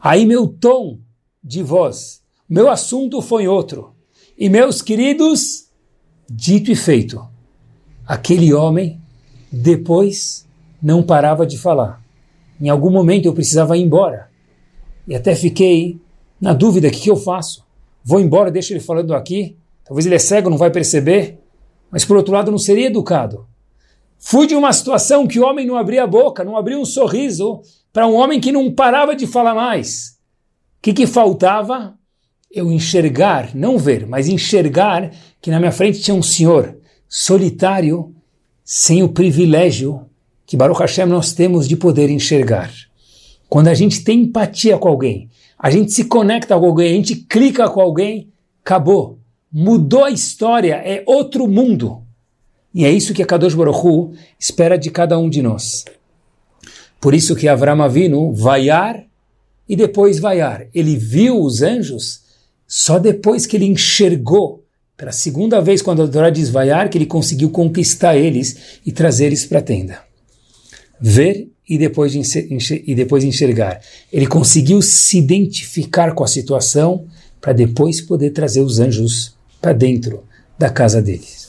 [0.00, 0.98] Aí meu tom
[1.42, 3.92] de voz meu assunto foi outro.
[4.38, 5.66] E meus queridos,
[6.30, 7.22] dito e feito,
[8.06, 8.98] aquele homem
[9.52, 10.46] depois
[10.82, 12.02] não parava de falar.
[12.58, 14.30] Em algum momento eu precisava ir embora.
[15.06, 16.00] E até fiquei
[16.40, 17.66] na dúvida: o que, que eu faço?
[18.02, 19.54] Vou embora, deixo ele falando aqui?
[19.84, 21.38] Talvez ele é cego, não vai perceber.
[21.90, 23.46] Mas por outro lado, não seria educado.
[24.18, 27.60] Fui de uma situação que o homem não abria a boca, não abria um sorriso,
[27.92, 30.18] para um homem que não parava de falar mais.
[30.78, 31.98] O que, que faltava?
[32.50, 36.76] eu enxergar, não ver, mas enxergar que na minha frente tinha um senhor
[37.08, 38.14] solitário,
[38.64, 40.06] sem o privilégio
[40.46, 42.70] que Baruch Hashem nós temos de poder enxergar.
[43.48, 45.28] Quando a gente tem empatia com alguém,
[45.58, 48.28] a gente se conecta com alguém, a gente clica com alguém,
[48.62, 49.18] acabou.
[49.50, 52.02] Mudou a história, é outro mundo.
[52.78, 55.84] E é isso que a Kadosh Baruch Hu espera de cada um de nós.
[57.00, 59.04] Por isso que Avram Avinu vaiar
[59.68, 60.68] e depois vaiar.
[60.72, 62.20] Ele viu os anjos
[62.68, 64.62] só depois que ele enxergou,
[64.96, 69.26] pela segunda vez, quando a Torá diz vaiar, que ele conseguiu conquistar eles e trazer
[69.26, 69.98] eles para a tenda.
[71.00, 73.80] Ver e depois, e depois enxergar.
[74.12, 77.08] Ele conseguiu se identificar com a situação
[77.40, 80.22] para depois poder trazer os anjos para dentro
[80.56, 81.47] da casa deles.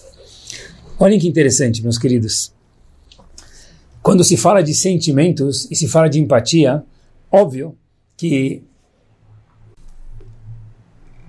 [0.99, 2.51] Olhem que interessante, meus queridos.
[4.03, 6.83] Quando se fala de sentimentos e se fala de empatia,
[7.31, 7.73] óbvio
[8.17, 8.61] que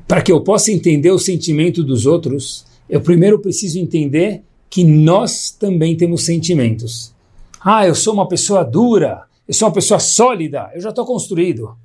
[0.09, 5.52] para que eu possa entender o sentimento dos outros, eu primeiro preciso entender que nós
[5.52, 7.14] também temos sentimentos.
[7.61, 11.76] Ah, eu sou uma pessoa dura, eu sou uma pessoa sólida, eu já estou construído.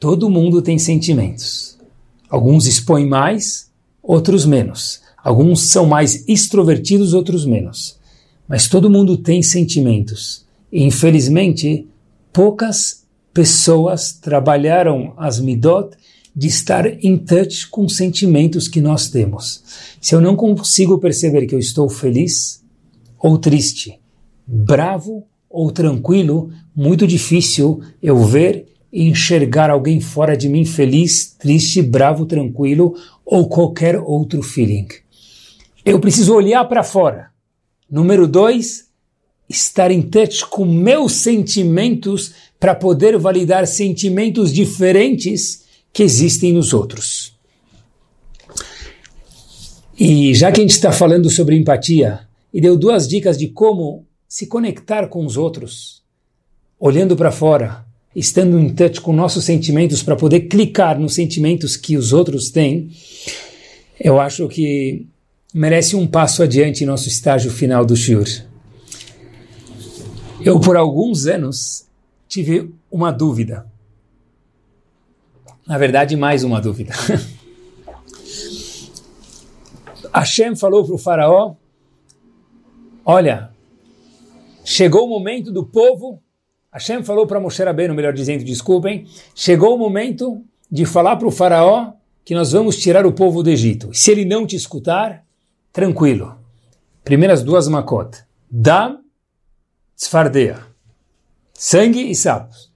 [0.00, 1.78] Todo mundo tem sentimentos.
[2.28, 3.70] Alguns expõem mais,
[4.02, 5.03] outros menos.
[5.24, 7.98] Alguns são mais extrovertidos, outros menos.
[8.46, 10.44] Mas todo mundo tem sentimentos.
[10.70, 11.88] E, infelizmente,
[12.30, 15.96] poucas pessoas trabalharam as midot
[16.36, 19.62] de estar em touch com os sentimentos que nós temos.
[19.98, 22.62] Se eu não consigo perceber que eu estou feliz
[23.18, 23.98] ou triste,
[24.46, 31.80] bravo ou tranquilo, muito difícil eu ver e enxergar alguém fora de mim feliz, triste,
[31.80, 32.94] bravo, tranquilo
[33.24, 34.86] ou qualquer outro feeling.
[35.84, 37.30] Eu preciso olhar para fora.
[37.90, 38.88] Número dois,
[39.48, 47.34] estar em touch com meus sentimentos para poder validar sentimentos diferentes que existem nos outros.
[49.98, 54.06] E já que a gente está falando sobre empatia, e deu duas dicas de como
[54.26, 56.02] se conectar com os outros,
[56.80, 57.84] olhando para fora,
[58.16, 62.90] estando em touch com nossos sentimentos para poder clicar nos sentimentos que os outros têm,
[64.00, 65.06] eu acho que
[65.54, 68.26] merece um passo adiante em nosso estágio final do Shur.
[70.40, 71.86] Eu, por alguns anos,
[72.26, 73.64] tive uma dúvida.
[75.64, 76.92] Na verdade, mais uma dúvida.
[80.12, 81.54] Hashem falou para o faraó,
[83.04, 83.50] olha,
[84.64, 86.20] chegou o momento do povo,
[86.72, 91.32] Hashem falou para Moshe Rabbeinu, melhor dizendo, desculpem, chegou o momento de falar para o
[91.32, 91.92] faraó
[92.24, 93.90] que nós vamos tirar o povo do Egito.
[93.92, 95.23] Se ele não te escutar,
[95.74, 96.38] tranquilo.
[97.02, 98.24] Primeiras duas makot.
[98.48, 99.00] Dam,
[99.94, 100.60] tzfardeia.
[101.52, 102.72] Sangue e sapos.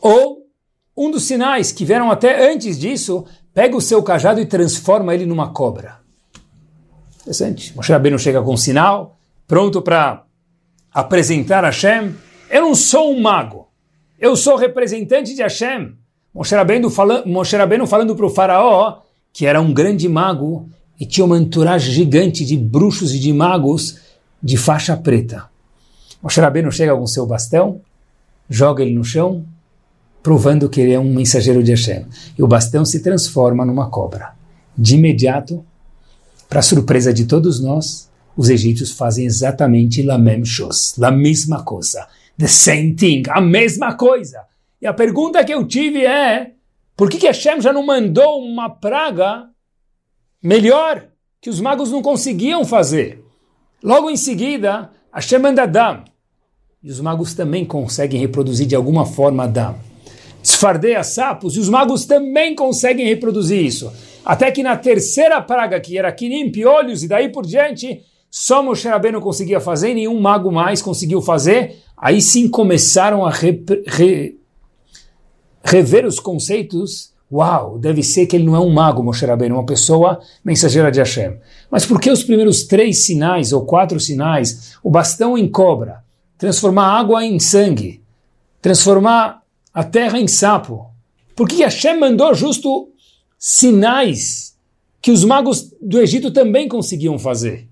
[0.00, 0.46] Ou,
[0.94, 3.24] um dos sinais que vieram até antes disso,
[3.54, 5.98] pega o seu cajado e transforma ele numa cobra.
[7.22, 7.74] Interessante.
[7.74, 10.24] Moshe Rabbeinu chega com um sinal, pronto para
[10.92, 12.14] apresentar Hashem.
[12.50, 13.68] Eu não sou um mago.
[14.18, 15.96] Eu sou representante de Hashem.
[16.34, 19.00] Moshe Rabbeinu, fala, Moshe Rabbeinu falando para o faraó,
[19.32, 20.68] que era um grande mago,
[20.98, 23.98] e tinha uma entourage gigante de bruxos e de magos
[24.42, 25.48] de faixa preta.
[26.22, 27.80] Moshe Rabbeinu chega com seu bastão,
[28.50, 29.44] joga ele no chão,
[30.22, 32.06] provando que ele é um mensageiro de Hashem.
[32.36, 34.34] E o bastão se transforma numa cobra.
[34.76, 35.64] De imediato,
[36.48, 42.06] para surpresa de todos nós, os egípcios fazem exatamente la même chose, a mesma coisa.
[42.38, 44.42] The same thing, a mesma coisa.
[44.80, 46.52] E a pergunta que eu tive é,
[46.96, 49.48] por que, que Hashem já não mandou uma praga
[50.42, 51.08] melhor
[51.40, 53.22] que os magos não conseguiam fazer?
[53.82, 56.04] Logo em seguida, Hashem manda Adam.
[56.82, 59.76] E os magos também conseguem reproduzir de alguma forma Adam.
[60.42, 63.92] Desfardeia sapos e os magos também conseguem reproduzir isso.
[64.24, 68.86] Até que na terceira praga, que era Kinim, piolhos e daí por diante, só Moshe
[68.86, 71.76] Rabbeinu conseguia fazer, nenhum mago mais conseguiu fazer.
[71.96, 74.38] Aí sim começaram a re, re,
[75.64, 77.12] rever os conceitos.
[77.30, 80.98] Uau, deve ser que ele não é um mago, Moshe Rabbeinu, uma pessoa mensageira de
[80.98, 81.36] Hashem.
[81.70, 86.02] Mas por que os primeiros três sinais, ou quatro sinais, o bastão em cobra,
[86.38, 88.02] transformar água em sangue,
[88.62, 89.42] transformar
[89.74, 90.86] a terra em sapo,
[91.36, 92.88] por que Hashem mandou justo
[93.38, 94.56] sinais
[95.00, 97.68] que os magos do Egito também conseguiam fazer.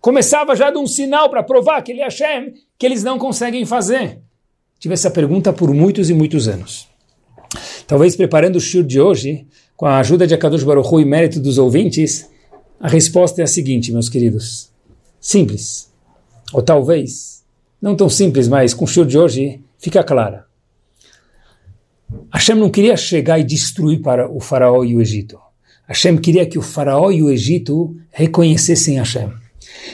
[0.00, 3.64] Começava já de um sinal para provar que ele é Hashem, que eles não conseguem
[3.64, 4.20] fazer.
[4.78, 6.89] Tive essa pergunta por muitos e muitos anos.
[7.90, 9.44] Talvez preparando o shur de hoje,
[9.76, 12.30] com a ajuda de Akadosh Baruch Hu e mérito dos ouvintes,
[12.78, 14.70] a resposta é a seguinte, meus queridos.
[15.20, 15.90] Simples.
[16.52, 17.42] Ou talvez,
[17.82, 20.46] não tão simples, mas com o shur de hoje fica clara.
[22.32, 25.36] Hashem não queria chegar e destruir para o faraó e o Egito.
[25.88, 29.32] Hashem queria que o faraó e o Egito reconhecessem Hashem.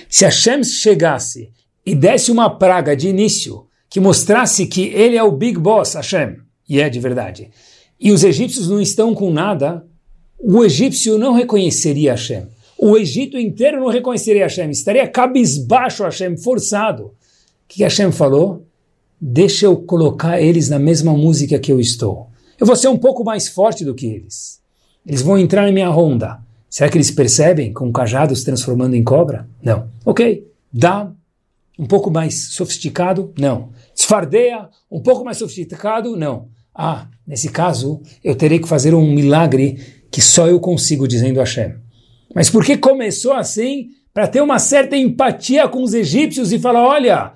[0.06, 1.48] Se Hashem chegasse
[1.86, 6.36] e desse uma praga de início que mostrasse que ele é o big boss, Hashem,
[6.68, 7.50] e é de verdade,
[7.98, 9.84] e os egípcios não estão com nada,
[10.38, 12.46] o egípcio não reconheceria Hashem.
[12.78, 17.04] O Egito inteiro não reconheceria Hashem, estaria cabisbaixo Hashem, forçado.
[17.04, 17.12] O
[17.66, 18.66] que Hashem falou?
[19.20, 22.28] deixa eu colocar eles na mesma música que eu estou.
[22.58, 24.60] Eu vou ser um pouco mais forte do que eles.
[25.06, 26.38] Eles vão entrar na minha ronda.
[26.68, 29.48] Será que eles percebem com cajados transformando em cobra?
[29.62, 29.88] Não.
[30.04, 30.46] Ok.
[30.72, 31.10] Dá
[31.78, 33.32] um pouco mais sofisticado?
[33.38, 33.70] Não.
[33.94, 36.16] Esfardeia um pouco mais sofisticado?
[36.16, 36.48] Não.
[36.76, 39.78] Ah, nesse caso, eu terei que fazer um milagre
[40.10, 41.74] que só eu consigo, dizendo Hashem.
[42.34, 43.88] Mas por que começou assim?
[44.12, 47.32] Para ter uma certa empatia com os egípcios e falar: olha,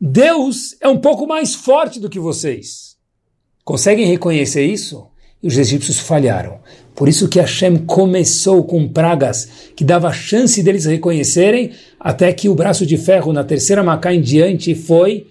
[0.00, 2.96] Deus é um pouco mais forte do que vocês.
[3.64, 5.06] Conseguem reconhecer isso?
[5.42, 6.60] E os egípcios falharam.
[6.94, 12.54] Por isso que Hashem começou com pragas que dava chance deles reconhecerem, até que o
[12.54, 15.26] braço de ferro na terceira macá em diante foi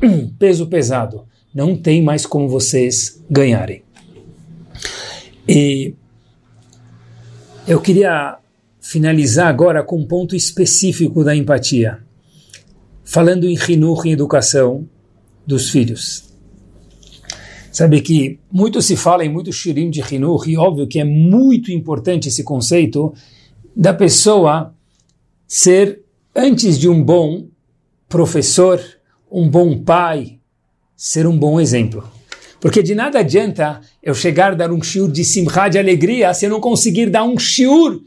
[0.38, 1.26] peso pesado.
[1.54, 3.82] Não tem mais como vocês ganharem.
[5.46, 5.94] E
[7.66, 8.38] eu queria
[8.80, 11.98] finalizar agora com um ponto específico da empatia
[13.08, 14.86] falando em Hinuch, em educação
[15.46, 16.28] dos filhos.
[17.72, 21.72] Sabe que muito se fala em muito shirim de Hinuch, e óbvio que é muito
[21.72, 23.14] importante esse conceito
[23.74, 24.74] da pessoa
[25.46, 26.02] ser,
[26.36, 27.46] antes de um bom
[28.08, 28.78] professor,
[29.30, 30.37] um bom pai,
[30.98, 32.10] ser um bom exemplo.
[32.60, 36.46] Porque de nada adianta eu chegar a dar um shiur de simcha, de alegria, se
[36.46, 38.00] eu não conseguir dar um shiur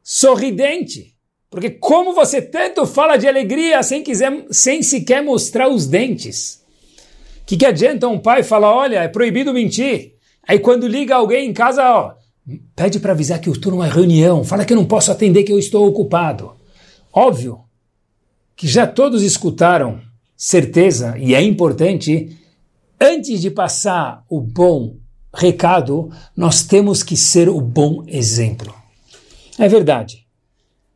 [0.00, 1.12] sorridente.
[1.50, 6.62] Porque como você tanto fala de alegria sem, quiser, sem sequer mostrar os dentes?
[7.42, 10.14] O que, que adianta um pai falar, olha, é proibido mentir?
[10.46, 12.14] Aí quando liga alguém em casa, ó,
[12.76, 15.52] pede para avisar que eu estou numa reunião, fala que eu não posso atender, que
[15.52, 16.54] eu estou ocupado.
[17.12, 17.60] Óbvio
[18.54, 20.00] que já todos escutaram,
[20.36, 22.36] certeza, e é importante,
[23.00, 24.96] antes de passar o bom
[25.34, 28.74] recado, nós temos que ser o bom exemplo.
[29.58, 30.24] É verdade.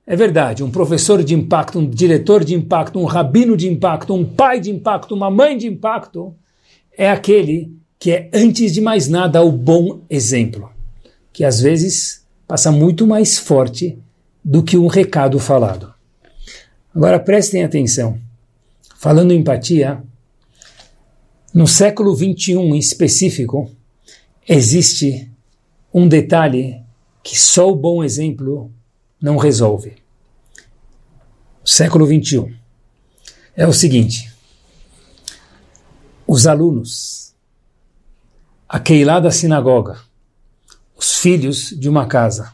[0.07, 4.25] é verdade, um professor de impacto, um diretor de impacto, um rabino de impacto, um
[4.25, 6.35] pai de impacto, uma mãe de impacto,
[6.97, 10.71] é aquele que é, antes de mais nada, o bom exemplo,
[11.33, 13.99] que às vezes passa muito mais forte
[14.43, 15.93] do que um recado falado.
[16.95, 18.19] Agora prestem atenção.
[19.01, 20.03] Falando em empatia,
[21.55, 23.71] no século 21 em específico,
[24.47, 25.31] existe
[25.95, 26.83] um detalhe
[27.23, 28.73] que só o bom exemplo
[29.23, 29.99] não resolve.
[31.65, 32.53] Século 21
[33.55, 34.35] é o seguinte:
[36.27, 37.33] os alunos,
[38.69, 40.01] a Keilah da sinagoga,
[40.97, 42.53] os filhos de uma casa,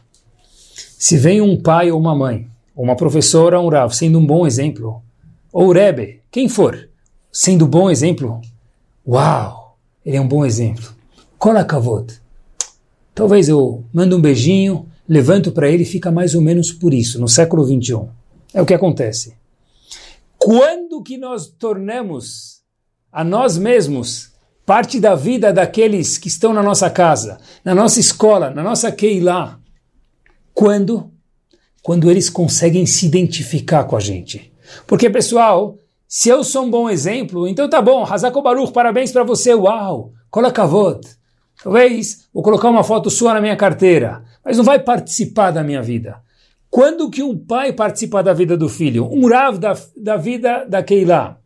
[0.75, 4.45] se vem um pai ou uma mãe, ou uma professora um Rav, sendo um bom
[4.45, 5.01] exemplo,
[5.57, 6.89] ou Rebbe, quem for,
[7.31, 8.41] sendo bom exemplo,
[9.07, 10.93] uau, ele é um bom exemplo.
[11.37, 12.21] Kolakavod.
[13.13, 17.21] Talvez eu mando um beijinho, levanto para ele e fica mais ou menos por isso,
[17.21, 18.09] no século 21.
[18.53, 19.37] É o que acontece.
[20.37, 22.61] Quando que nós tornamos
[23.09, 24.33] a nós mesmos
[24.65, 29.57] parte da vida daqueles que estão na nossa casa, na nossa escola, na nossa Keilah?
[30.53, 31.13] Quando?
[31.81, 34.53] Quando eles conseguem se identificar com a gente.
[34.87, 39.23] Porque, pessoal, se eu sou um bom exemplo, então tá bom, Hazako Baruch, parabéns para
[39.23, 41.01] você, uau, kolakavot.
[41.63, 45.81] Talvez vou colocar uma foto sua na minha carteira, mas não vai participar da minha
[45.81, 46.21] vida.
[46.69, 49.09] Quando que um pai participa da vida do filho?
[49.11, 51.37] Um Rav da, da vida da Keilah.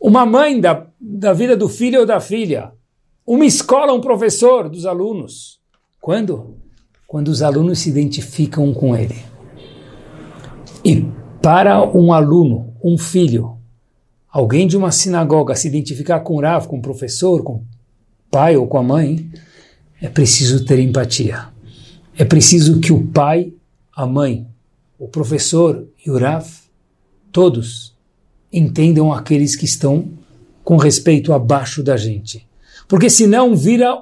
[0.00, 2.72] Uma mãe da, da vida do filho ou da filha.
[3.26, 5.60] Uma escola, um professor dos alunos.
[6.00, 6.56] Quando?
[7.06, 9.16] Quando os alunos se identificam com ele.
[10.84, 11.06] E
[11.42, 13.58] para um aluno, um filho,
[14.30, 17.64] alguém de uma sinagoga se identificar com o Rav, com o professor, com o
[18.30, 19.28] pai ou com a mãe,
[20.00, 21.48] é preciso ter empatia.
[22.16, 23.52] É preciso que o pai,
[23.94, 24.46] a mãe,
[24.98, 26.46] o professor e o Rav,
[27.32, 27.92] todos
[28.52, 30.10] entendam aqueles que estão
[30.62, 32.46] com respeito abaixo da gente.
[32.86, 34.00] Porque senão vira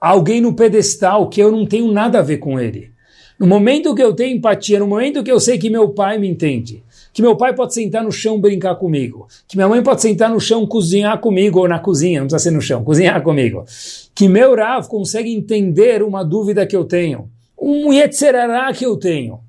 [0.00, 2.92] alguém no pedestal que eu não tenho nada a ver com ele.
[3.38, 6.26] No momento que eu tenho empatia, no momento que eu sei que meu pai me
[6.26, 6.82] entende,
[7.12, 10.40] que meu pai pode sentar no chão brincar comigo, que minha mãe pode sentar no
[10.40, 13.64] chão cozinhar comigo, ou na cozinha, não precisa ser no chão, cozinhar comigo,
[14.14, 17.30] que meu Rav consegue entender uma dúvida que eu tenho,
[17.60, 19.40] um yetzerará que eu tenho.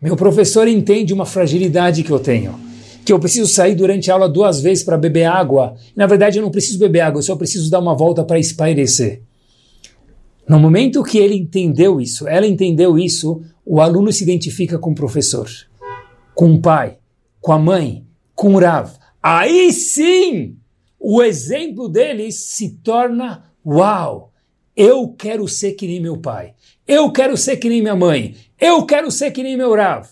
[0.00, 2.54] Meu professor entende uma fragilidade que eu tenho,
[3.04, 5.74] que eu preciso sair durante a aula duas vezes para beber água.
[5.96, 9.22] Na verdade, eu não preciso beber água, eu só preciso dar uma volta para espairecer.
[10.48, 14.94] No momento que ele entendeu isso, ela entendeu isso, o aluno se identifica com o
[14.94, 15.48] professor
[16.38, 16.98] com o pai,
[17.40, 20.56] com a mãe, com o Rav, aí sim
[20.96, 24.32] o exemplo deles se torna uau!
[24.76, 26.54] Eu quero ser que nem meu pai.
[26.86, 28.36] Eu quero ser que nem minha mãe.
[28.60, 30.06] Eu quero ser que nem meu Rav.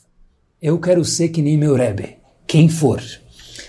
[0.60, 2.16] Eu quero ser que nem meu Rebbe.
[2.44, 3.00] Quem for.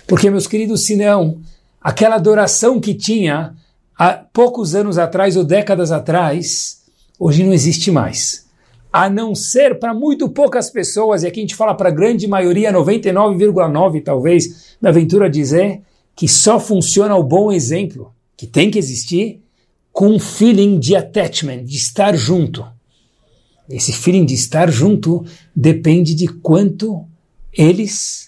[0.07, 1.39] Porque, meus queridos, senão,
[1.79, 3.55] aquela adoração que tinha
[3.97, 6.83] há poucos anos atrás ou décadas atrás,
[7.19, 8.47] hoje não existe mais
[8.91, 12.27] a não ser para muito poucas pessoas, e aqui a gente fala para a grande
[12.27, 15.81] maioria, 99,9 talvez, na aventura dizer
[16.15, 19.39] que só funciona o bom exemplo, que tem que existir,
[19.91, 22.65] com um feeling de attachment, de estar junto.
[23.69, 25.23] Esse feeling de estar junto
[25.55, 27.05] depende de quanto
[27.53, 28.26] eles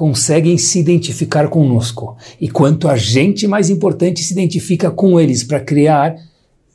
[0.00, 5.60] conseguem se identificar conosco e quanto a gente, mais importante, se identifica com eles para
[5.60, 6.16] criar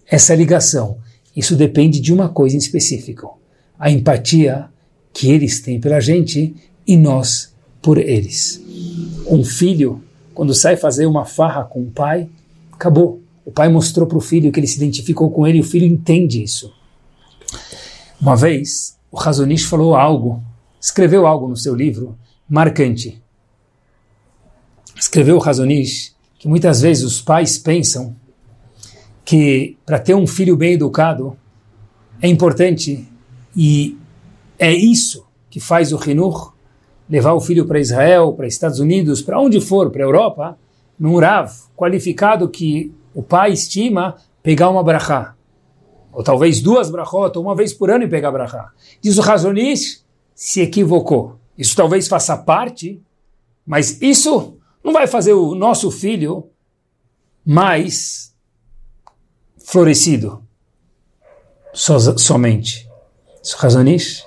[0.06, 1.00] essa ligação.
[1.36, 3.40] Isso depende de uma coisa em específico:
[3.80, 4.66] a empatia
[5.12, 6.54] que eles têm pela gente
[6.86, 7.52] e nós
[7.82, 8.62] por eles.
[9.28, 12.30] Um filho, quando sai fazer uma farra com o pai,
[12.72, 13.24] acabou.
[13.44, 15.88] O pai mostrou para o filho que ele se identificou com ele e o filho
[15.88, 16.72] entende isso.
[18.22, 20.44] Uma vez, o Razonish falou algo,
[20.80, 22.16] escreveu algo no seu livro
[22.50, 23.22] marcante.
[24.96, 28.16] Escreveu Razonish que muitas vezes os pais pensam
[29.24, 31.36] que para ter um filho bem educado
[32.22, 33.08] é importante
[33.56, 33.98] e
[34.60, 36.54] é isso que faz o Hinur
[37.10, 40.58] levar o filho para Israel, para Estados Unidos, para onde for, para a Europa,
[41.00, 45.36] num Rav qualificado que o pai estima pegar uma brachá.
[46.12, 48.72] Ou talvez duas brachot, ou uma vez por ano e pegar brachá.
[49.02, 51.38] Diz o Razonish, se equivocou.
[51.58, 53.02] Isso talvez faça parte,
[53.66, 56.50] mas isso não vai fazer o nosso filho
[57.46, 58.34] mais
[59.58, 60.44] florescido
[61.74, 62.90] so, somente.
[63.58, 64.26] Razonish,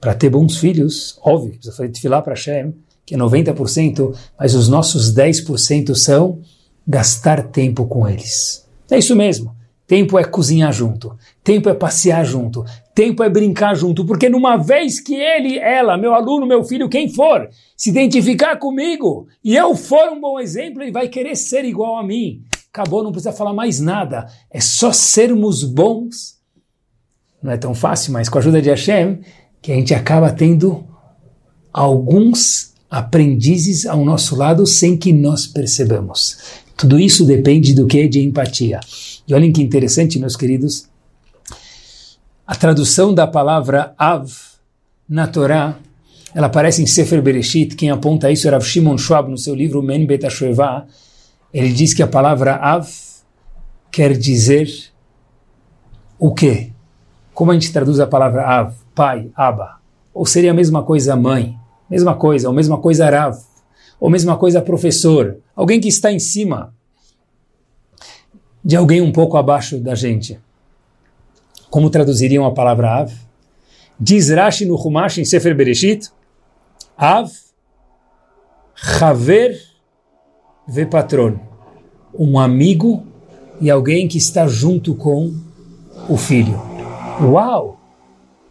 [0.00, 4.68] para ter bons filhos, óbvio, precisa fazer tefilá para Hashem, que é 90%, mas os
[4.68, 6.40] nossos 10% são
[6.86, 8.66] gastar tempo com eles.
[8.90, 9.56] É isso mesmo.
[9.86, 12.64] Tempo é cozinhar junto, tempo é passear junto,
[12.94, 17.08] tempo é brincar junto, porque numa vez que ele, ela, meu aluno, meu filho, quem
[17.08, 21.96] for, se identificar comigo e eu for um bom exemplo, ele vai querer ser igual
[21.96, 22.42] a mim.
[22.72, 24.26] Acabou, não precisa falar mais nada.
[24.50, 26.38] É só sermos bons.
[27.42, 29.20] Não é tão fácil, mas com a ajuda de Hashem,
[29.60, 30.86] que a gente acaba tendo
[31.72, 36.38] alguns aprendizes ao nosso lado sem que nós percebamos.
[36.76, 38.06] Tudo isso depende do que?
[38.08, 38.80] De empatia.
[39.26, 40.88] E olhem que interessante, meus queridos,
[42.46, 44.30] a tradução da palavra Av
[45.08, 45.76] na Torá,
[46.34, 49.82] ela aparece em Sefer Bereshit, quem aponta isso é Rav Shimon Schwab no seu livro
[49.82, 50.24] Men Bet
[51.52, 52.88] ele diz que a palavra Av
[53.90, 54.68] quer dizer
[56.18, 56.72] o quê?
[57.34, 58.74] Como a gente traduz a palavra Av?
[58.94, 59.80] Pai, Abba.
[60.12, 61.56] Ou seria a mesma coisa mãe?
[61.88, 63.38] Mesma coisa, ou mesma coisa Rav.
[63.98, 65.38] Ou mesma coisa professor.
[65.54, 66.74] Alguém que está em cima
[68.64, 70.38] de alguém um pouco abaixo da gente.
[71.72, 73.12] Como traduziriam a palavra Av?
[73.98, 76.10] Diz Rashi no Humash em Sefer Bereshit,
[76.98, 77.32] Av,
[79.00, 79.58] Haver,
[80.68, 81.38] ve patron.
[82.14, 83.06] Um amigo
[83.58, 85.32] e alguém que está junto com
[86.10, 86.60] o filho.
[87.22, 87.80] Uau!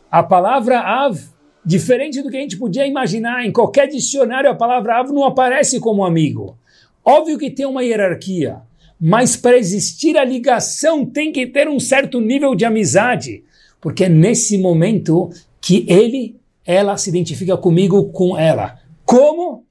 [0.10, 1.16] A palavra Av,
[1.64, 5.80] diferente do que a gente podia imaginar, em qualquer dicionário a palavra Av não aparece
[5.80, 6.58] como amigo.
[7.06, 8.64] Óbvio que tem uma hierarquia
[9.04, 13.44] mas para existir a ligação tem que ter um certo nível de amizade,
[13.82, 18.78] porque é nesse momento que ele, ela se identifica comigo, com ela.
[19.04, 19.66] Como?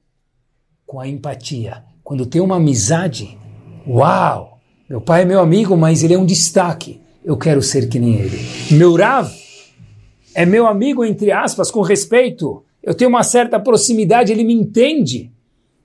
[0.85, 1.81] Com a empatia.
[2.03, 3.37] Quando tem uma amizade,
[3.87, 4.59] uau!
[4.89, 6.99] Meu pai é meu amigo, mas ele é um destaque.
[7.23, 8.37] Eu quero ser que nem ele.
[8.71, 9.31] Meu Rav
[10.35, 12.65] é meu amigo, entre aspas, com respeito.
[12.83, 15.31] Eu tenho uma certa proximidade, ele me entende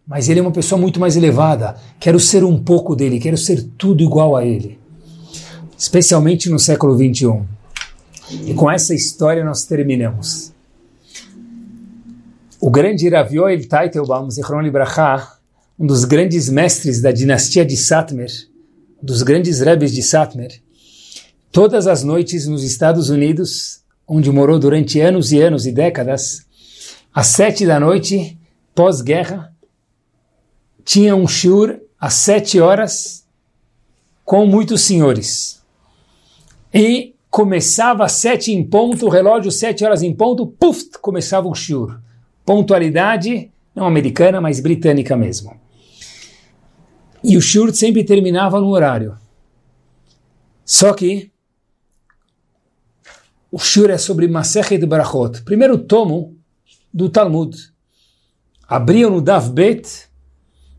[0.06, 1.76] mas ele é uma pessoa muito mais elevada.
[1.98, 4.78] Quero ser um pouco dele, quero ser tudo igual a ele.
[5.76, 7.44] Especialmente no século 21.
[8.46, 10.52] E com essa história nós terminamos.
[12.60, 15.36] O grande Rav Yoel Teitelbaum, Zichron Libraha,
[15.78, 18.30] um dos grandes mestres da dinastia de Satmer,
[19.02, 20.60] dos grandes rebes de Satmer,
[21.52, 26.46] todas as noites nos Estados Unidos, onde morou durante anos e anos e décadas,
[27.14, 28.38] às sete da noite,
[28.74, 29.52] pós-guerra,
[30.86, 33.26] tinha um shiur às sete horas
[34.24, 35.60] com muitos senhores.
[36.72, 41.54] E começava às sete em ponto, o relógio sete horas em ponto, puf, começava o
[41.54, 42.00] shiur.
[42.44, 45.60] Pontualidade, não americana, mas britânica mesmo.
[47.22, 49.18] E o shiur sempre terminava no horário.
[50.64, 51.32] Só que
[53.50, 56.36] o shiur é sobre Masechet Barachot, primeiro tomo
[56.94, 57.56] do Talmud.
[58.68, 60.08] Abriam no Dav Bet,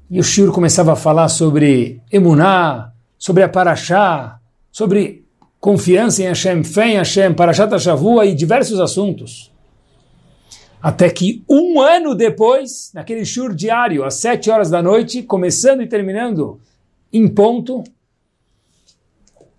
[0.09, 4.39] e o Shur começava a falar sobre Emuná, sobre a Parashá,
[4.71, 5.25] sobre
[5.59, 9.51] confiança em Hashem, fé em Hashem, Parashat HaShavua e diversos assuntos.
[10.81, 15.87] Até que um ano depois, naquele Shur diário, às sete horas da noite, começando e
[15.87, 16.59] terminando
[17.11, 17.83] em ponto,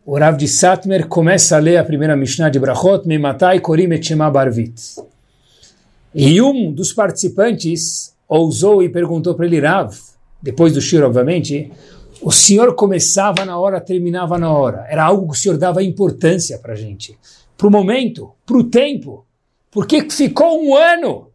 [0.07, 4.03] o Rav de Satmer começa a ler a primeira Mishnah de Brachot, Mematai Korim et
[4.03, 4.81] Shema Barvit.
[6.15, 9.93] E um dos participantes ousou e perguntou para ele, Rav,
[10.43, 11.71] depois do Shir, obviamente,
[12.21, 14.87] o senhor começava na hora, terminava na hora.
[14.89, 17.17] Era algo que o senhor dava importância para a gente.
[17.57, 19.25] Para o momento, para o tempo.
[19.71, 21.29] Porque ficou um ano,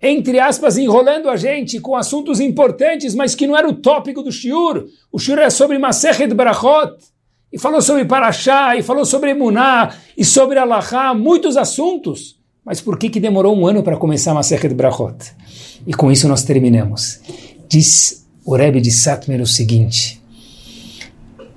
[0.00, 4.32] entre aspas, enrolando a gente com assuntos importantes, mas que não era o tópico do
[4.32, 4.86] Shiur.
[5.12, 6.96] O Shiur era sobre Masechet Barachot.
[7.52, 12.38] E falou sobre Parashá, e falou sobre Emuná, e sobre Allahá, muitos assuntos.
[12.64, 15.16] Mas por que, que demorou um ano para começar Masechet Barachot?
[15.84, 17.20] E com isso nós terminamos.
[17.70, 20.20] Diz o Rebbe de Satmer o seguinte: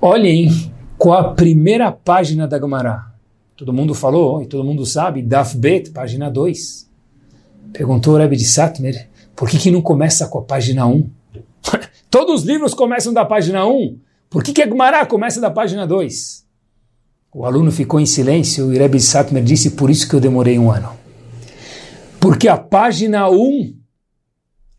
[0.00, 0.48] olhem
[0.96, 3.06] qual a primeira página da Gemara.
[3.56, 6.88] Todo mundo falou e todo mundo sabe, Daf Bet, página 2.
[7.72, 11.10] Perguntou o Rebbe de Satmer, por que, que não começa com a página 1?
[12.08, 13.98] Todos os livros começam da página 1.
[14.30, 16.44] Por que, que a Gemara começa da página 2?
[17.32, 20.60] O aluno ficou em silêncio e Rebbe de Satmer disse, por isso que eu demorei
[20.60, 20.90] um ano.
[22.20, 23.83] Porque a página 1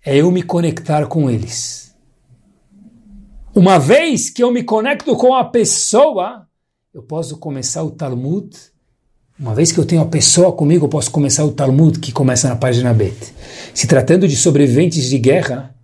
[0.06, 1.95] é eu me conectar com eles.
[3.56, 6.45] Uma vez que eu me conecto com a pessoa,
[6.93, 8.56] eu posso começar o Talmud.
[9.39, 12.47] Uma vez que eu tenho a pessoa comigo, eu posso começar o Talmud, que começa
[12.47, 13.34] na página Bet.
[13.74, 15.76] Se tratando de sobreviventes de guerra,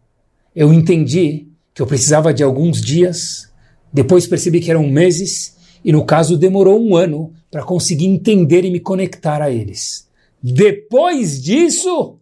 [0.55, 3.49] eu entendi que eu precisava de alguns dias,
[3.91, 8.69] depois percebi que eram meses, e no caso demorou um ano para conseguir entender e
[8.69, 10.07] me conectar a eles.
[10.43, 12.19] Depois disso,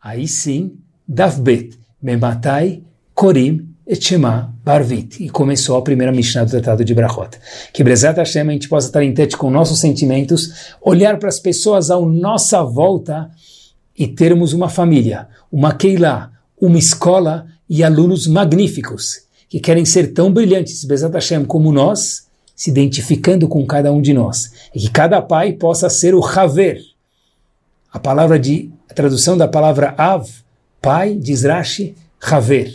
[0.00, 2.82] aí sim Davbet, Mematai,
[3.14, 5.22] Korim, Etchema Barvit.
[5.22, 7.38] E começou a primeira Mishnah do Tratado de Brachot.
[7.72, 11.38] Que Brezat Hashem a gente possa estar em tete com nossos sentimentos, olhar para as
[11.38, 13.30] pessoas à nossa volta
[13.96, 19.24] e termos uma família, uma Keilah, uma escola e alunos magníficos
[19.54, 22.26] que querem ser tão brilhantes, Bezat Hashem, como nós,
[22.56, 24.50] se identificando com cada um de nós.
[24.74, 26.80] E que cada pai possa ser o Haver.
[27.92, 30.28] A palavra de, a tradução da palavra Av,
[30.84, 32.70] pai, diz Rashi, Haver.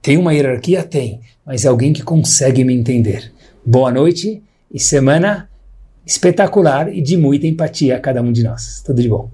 [0.00, 0.84] Tem uma hierarquia?
[0.84, 3.32] Tem, mas é alguém que consegue me entender.
[3.66, 4.40] Boa noite
[4.72, 5.50] e semana
[6.06, 8.80] espetacular e de muita empatia a cada um de nós.
[8.86, 9.28] Tudo de bom.